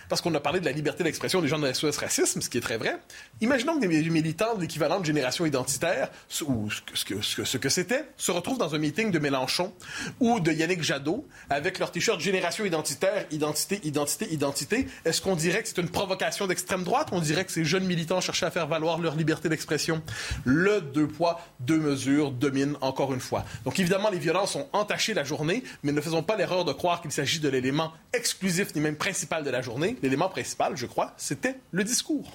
[0.09, 2.59] parce qu'on a parlé de la liberté d'expression des gens de SOS Racisme, ce qui
[2.59, 2.99] est très vrai.
[3.41, 6.11] Imaginons que des militants de l'équivalent de génération identitaire,
[6.47, 9.73] ou ce que, ce que, c'était, se retrouvent dans un meeting de Mélenchon
[10.21, 14.89] ou de Yannick Jadot avec leur t-shirt génération identitaire, identité, identité, identité.
[15.05, 18.21] Est-ce qu'on dirait que c'est une provocation d'extrême droite on dirait que ces jeunes militants
[18.21, 20.03] cherchaient à faire valoir leur liberté d'expression?
[20.45, 23.45] Le deux poids, deux mesures domine encore une fois.
[23.65, 27.01] Donc évidemment, les violences ont entaché la journée, mais ne faisons pas l'erreur de croire
[27.01, 31.15] qu'il s'agit de l'élément exclusif ni même principal de la journée l'élément principal, je crois,
[31.17, 32.33] c'était le discours.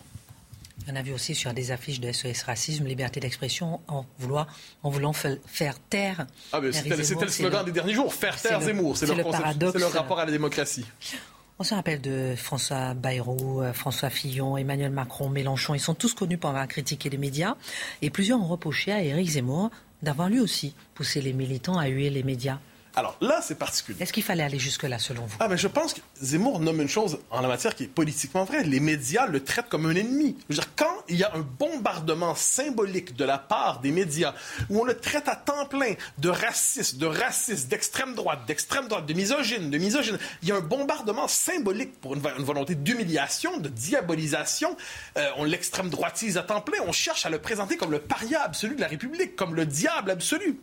[0.91, 4.47] On a vu aussi sur des affiches de SOS Racisme, liberté d'expression, en, vouloir,
[4.81, 6.25] en voulant faire taire.
[6.51, 8.97] Ah, c'était le slogan des derniers jours, faire taire Zemmour.
[8.97, 9.79] C'est leur, paradoxe.
[9.79, 10.85] leur rapport à la démocratie.
[11.59, 15.75] On se rappelle de François Bayrou, euh, François Fillon, Emmanuel Macron, Mélenchon.
[15.75, 17.55] Ils sont tous connus pour avoir critiqué les médias.
[18.01, 19.69] Et plusieurs ont reproché à Éric Zemmour
[20.01, 22.59] d'avoir lui aussi poussé les militants à huer les médias.
[22.95, 24.01] Alors là, c'est particulier.
[24.01, 25.35] Est-ce qu'il fallait aller jusque-là, selon vous?
[25.39, 28.43] Ah, mais je pense que Zemmour nomme une chose en la matière qui est politiquement
[28.43, 28.63] vraie.
[28.63, 30.37] Les médias le traitent comme un ennemi.
[30.47, 34.35] Je veux dire, quand il y a un bombardement symbolique de la part des médias
[34.69, 39.07] où on le traite à temps plein de raciste, de raciste, d'extrême droite, d'extrême droite,
[39.07, 43.69] de misogyne, de misogyne, il y a un bombardement symbolique pour une, volonté d'humiliation, de
[43.69, 44.77] diabolisation.
[45.17, 46.77] Euh, on l'extrême droitise à temps plein.
[46.85, 50.11] On cherche à le présenter comme le paria absolu de la République, comme le diable
[50.11, 50.59] absolu.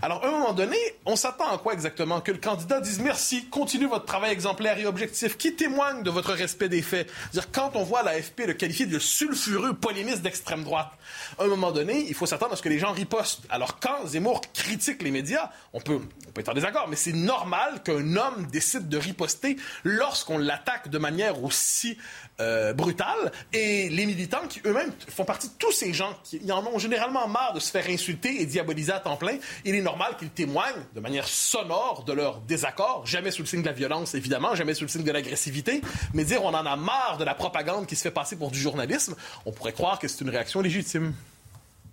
[0.00, 1.73] Alors, à un moment donné, on s'attend à quoi?
[1.74, 2.20] Exactement?
[2.22, 6.32] Que le candidat dise merci, continuez votre travail exemplaire et objectif, qui témoigne de votre
[6.32, 7.10] respect des faits.
[7.32, 10.90] dire quand on voit l'AFP le qualifier de sulfureux polémiste d'extrême droite,
[11.38, 13.42] à un moment donné, il faut s'attendre à ce que les gens ripostent.
[13.50, 17.12] Alors, quand Zemmour critique les médias, on peut, on peut être en désaccord, mais c'est
[17.12, 21.98] normal qu'un homme décide de riposter lorsqu'on l'attaque de manière aussi
[22.40, 23.32] euh, brutale.
[23.52, 27.28] Et les militants qui eux-mêmes font partie de tous ces gens qui en ont généralement
[27.28, 30.84] marre de se faire insulter et diaboliser à temps plein, il est normal qu'ils témoignent
[30.94, 31.26] de manière
[31.64, 34.88] sonore de leur désaccord, jamais sous le signe de la violence évidemment, jamais sous le
[34.88, 35.80] signe de l'agressivité,
[36.12, 38.58] mais dire on en a marre de la propagande qui se fait passer pour du
[38.58, 39.14] journalisme,
[39.46, 41.14] on pourrait croire que c'est une réaction légitime.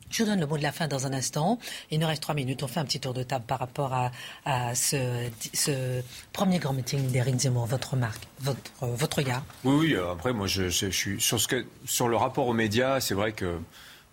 [0.09, 1.57] Je vous donne le mot de la fin dans un instant.
[1.89, 2.63] Il nous reste trois minutes.
[2.63, 6.01] On fait un petit tour de table par rapport à, ce,
[6.33, 7.65] premier grand meeting d'Éric Zemmour.
[7.65, 9.95] Votre marque, votre, votre regard Oui, oui.
[10.11, 13.31] Après, moi, je, je, suis sur, ce que, sur le rapport aux médias, c'est vrai
[13.31, 13.57] que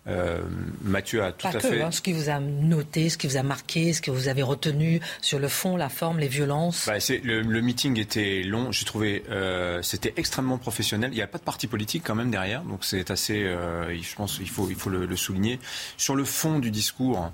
[0.07, 0.41] euh,
[0.81, 1.81] Mathieu a tout à fait.
[1.81, 4.41] Hein, ce qui vous a noté, ce qui vous a marqué, ce que vous avez
[4.41, 6.87] retenu sur le fond, la forme, les violences.
[6.87, 8.71] Bah, le, le, meeting était long.
[8.71, 11.11] J'ai trouvé euh, c'était extrêmement professionnel.
[11.11, 13.43] Il n'y a pas de parti politique quand même derrière, donc c'est assez.
[13.43, 15.59] Euh, je pense il faut il faut le, le, souligner.
[15.97, 17.31] Sur le fond du discours,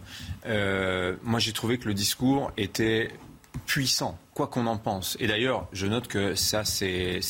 [0.47, 3.09] euh, moi j'ai trouvé que le discours était
[3.65, 5.17] puissant, quoi qu'on en pense.
[5.19, 7.21] Et d'ailleurs, je note que ça s'est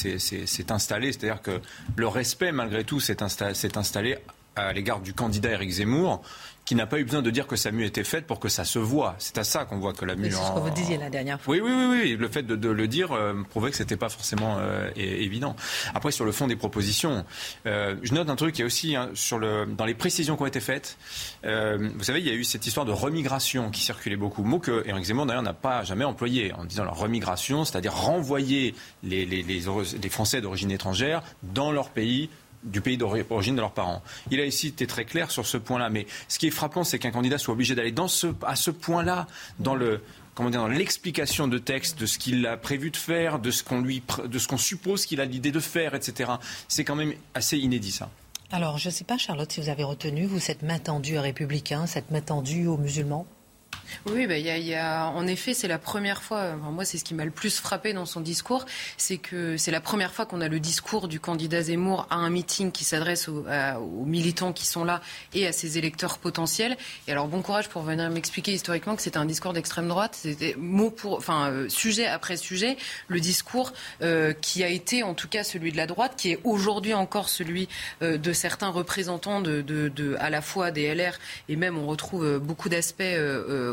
[0.69, 1.61] installé, c'est-à-dire que
[1.95, 4.17] le respect, malgré tout, s'est installé
[4.55, 6.21] à l'égard du candidat Éric Zemmour
[6.65, 8.65] qui n'a pas eu besoin de dire que sa mue était faite pour que ça
[8.65, 9.15] se voit.
[9.19, 10.31] C'est à ça qu'on voit que la mue.
[10.31, 11.53] C'est ce que vous disiez la dernière fois.
[11.53, 12.17] Oui, oui, oui, oui.
[12.19, 15.55] Le fait de, le dire euh, prouvait que c'était pas forcément euh, évident.
[15.93, 17.23] Après, sur le fond des propositions,
[17.67, 18.57] euh, je note un truc.
[18.57, 20.97] Il y a aussi hein, sur le, dans les précisions qui ont été faites.
[21.43, 24.43] vous savez, il y a eu cette histoire de remigration qui circulait beaucoup.
[24.43, 28.73] Mot que Éric Zemmour d'ailleurs n'a pas jamais employé en disant la remigration, c'est-à-dire renvoyer
[29.03, 29.61] les, les, les,
[30.01, 32.29] les Français d'origine étrangère dans leur pays
[32.65, 34.01] du pays d'origine de leurs parents.
[34.31, 35.89] Il a ici été très clair sur ce point-là.
[35.89, 39.27] Mais ce qui est frappant, c'est qu'un candidat soit obligé d'aller ce, à ce point-là,
[39.59, 40.01] dans le,
[40.33, 43.63] comment dire, dans l'explication de texte de ce qu'il a prévu de faire, de ce
[43.63, 46.33] qu'on lui, de ce qu'on suppose qu'il a l'idée de faire, etc.
[46.67, 48.09] C'est quand même assez inédit ça.
[48.51, 51.21] Alors, je ne sais pas, Charlotte, si vous avez retenu, vous, cette main tendue aux
[51.21, 53.25] républicains, cette main tendue aux musulmans?
[54.07, 57.59] Oui, bah, en effet, c'est la première fois, moi c'est ce qui m'a le plus
[57.59, 58.65] frappé dans son discours,
[58.97, 62.29] c'est que c'est la première fois qu'on a le discours du candidat Zemmour à un
[62.29, 63.45] meeting qui s'adresse aux,
[64.05, 65.01] militants qui sont là
[65.33, 66.77] et à ses électeurs potentiels.
[67.07, 70.55] Et alors bon courage pour venir m'expliquer historiquement que c'était un discours d'extrême droite, c'était
[70.57, 75.27] mot pour, enfin euh, sujet après sujet, le discours euh, qui a été en tout
[75.27, 77.67] cas celui de la droite, qui est aujourd'hui encore celui
[78.01, 81.13] euh, de certains représentants de, à la fois des LR
[81.49, 83.03] et même on retrouve beaucoup d'aspects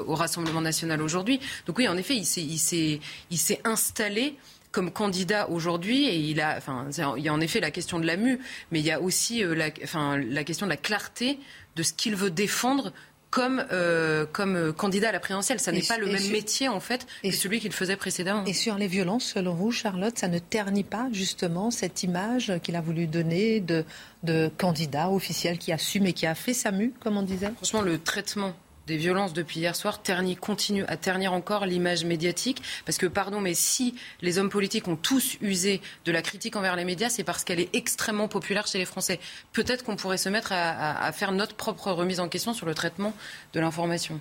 [0.06, 1.40] au Rassemblement national aujourd'hui.
[1.66, 4.36] Donc oui, en effet, il s'est installé
[4.72, 6.86] comme candidat aujourd'hui et il a, enfin,
[7.16, 8.40] il y a en effet la question de la mue,
[8.72, 11.38] mais il y a aussi euh, la, enfin, la question de la clarté
[11.76, 12.92] de ce qu'il veut défendre
[13.30, 15.58] comme, euh, comme euh, candidat à la présidentielle.
[15.58, 18.44] Ça n'est pas le même métier, en fait, que celui qu'il faisait précédemment.
[18.44, 22.76] Et sur les violences, selon vous, Charlotte, ça ne ternit pas, justement, cette image qu'il
[22.76, 23.86] a voulu donner de,
[24.22, 27.50] de candidat officiel qui assume et qui a fait sa mue, comme on disait?
[27.56, 28.54] Franchement, le traitement
[28.86, 32.62] des violences depuis hier soir ternit, continue à ternir encore l'image médiatique.
[32.84, 36.76] Parce que, pardon, mais si les hommes politiques ont tous usé de la critique envers
[36.76, 39.20] les médias, c'est parce qu'elle est extrêmement populaire chez les Français.
[39.52, 42.74] Peut-être qu'on pourrait se mettre à, à, faire notre propre remise en question sur le
[42.74, 43.14] traitement
[43.52, 44.20] de l'information.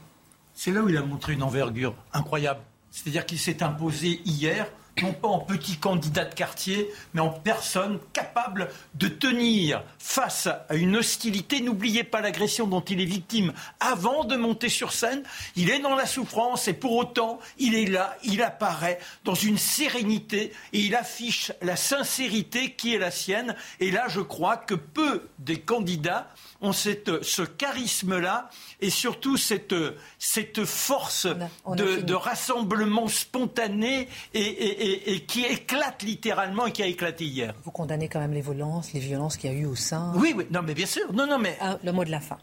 [0.53, 2.61] C'est là où il a montré une envergure incroyable.
[2.91, 4.67] C'est-à-dire qu'il s'est imposé hier
[5.01, 10.75] non pas en petit candidat de quartier, mais en personne capable de tenir face à
[10.75, 11.61] une hostilité.
[11.61, 15.23] N'oubliez pas l'agression dont il est victime avant de monter sur scène.
[15.55, 19.57] Il est dans la souffrance et pour autant, il est là, il apparaît dans une
[19.57, 23.55] sérénité et il affiche la sincérité qui est la sienne.
[23.79, 26.27] Et là, je crois que peu des candidats
[26.61, 28.49] ont cette, ce charisme-là
[28.79, 29.75] et surtout cette,
[30.19, 31.27] cette force
[31.67, 37.53] de, rassemblement spontané et, qui éclate littéralement et qui a éclaté hier.
[37.63, 40.13] Vous condamnez quand même les violences, les violences qu'il y a eu au sein.
[40.15, 41.11] Oui, oui, non, mais bien sûr.
[41.13, 42.37] Non, non, mais ah, le mot de la fin.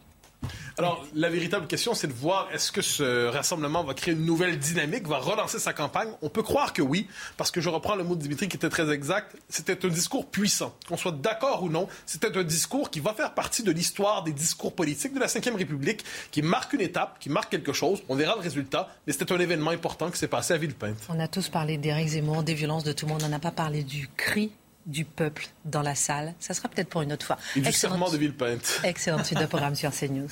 [0.78, 4.58] Alors, la véritable question, c'est de voir est-ce que ce rassemblement va créer une nouvelle
[4.58, 6.08] dynamique, va relancer sa campagne.
[6.22, 8.68] On peut croire que oui, parce que je reprends le mot de Dimitri qui était
[8.68, 9.36] très exact.
[9.48, 10.72] C'était un discours puissant.
[10.88, 14.32] Qu'on soit d'accord ou non, c'était un discours qui va faire partie de l'histoire des
[14.32, 18.02] discours politiques de la Ve République, qui marque une étape, qui marque quelque chose.
[18.08, 20.96] On verra le résultat, mais c'était un événement important qui s'est passé à Villepinte.
[21.08, 23.22] On a tous parlé d'Éric Zemmour, des violences de tout le monde.
[23.24, 24.52] On n'a pas parlé du cri
[24.88, 26.34] du peuple dans la salle.
[26.40, 27.38] Ça sera peut-être pour une autre fois.
[27.54, 28.80] Et du serment de Villepinte.
[28.82, 30.28] Excellente suite de programme sur CNews.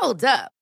[0.00, 0.61] Hold up.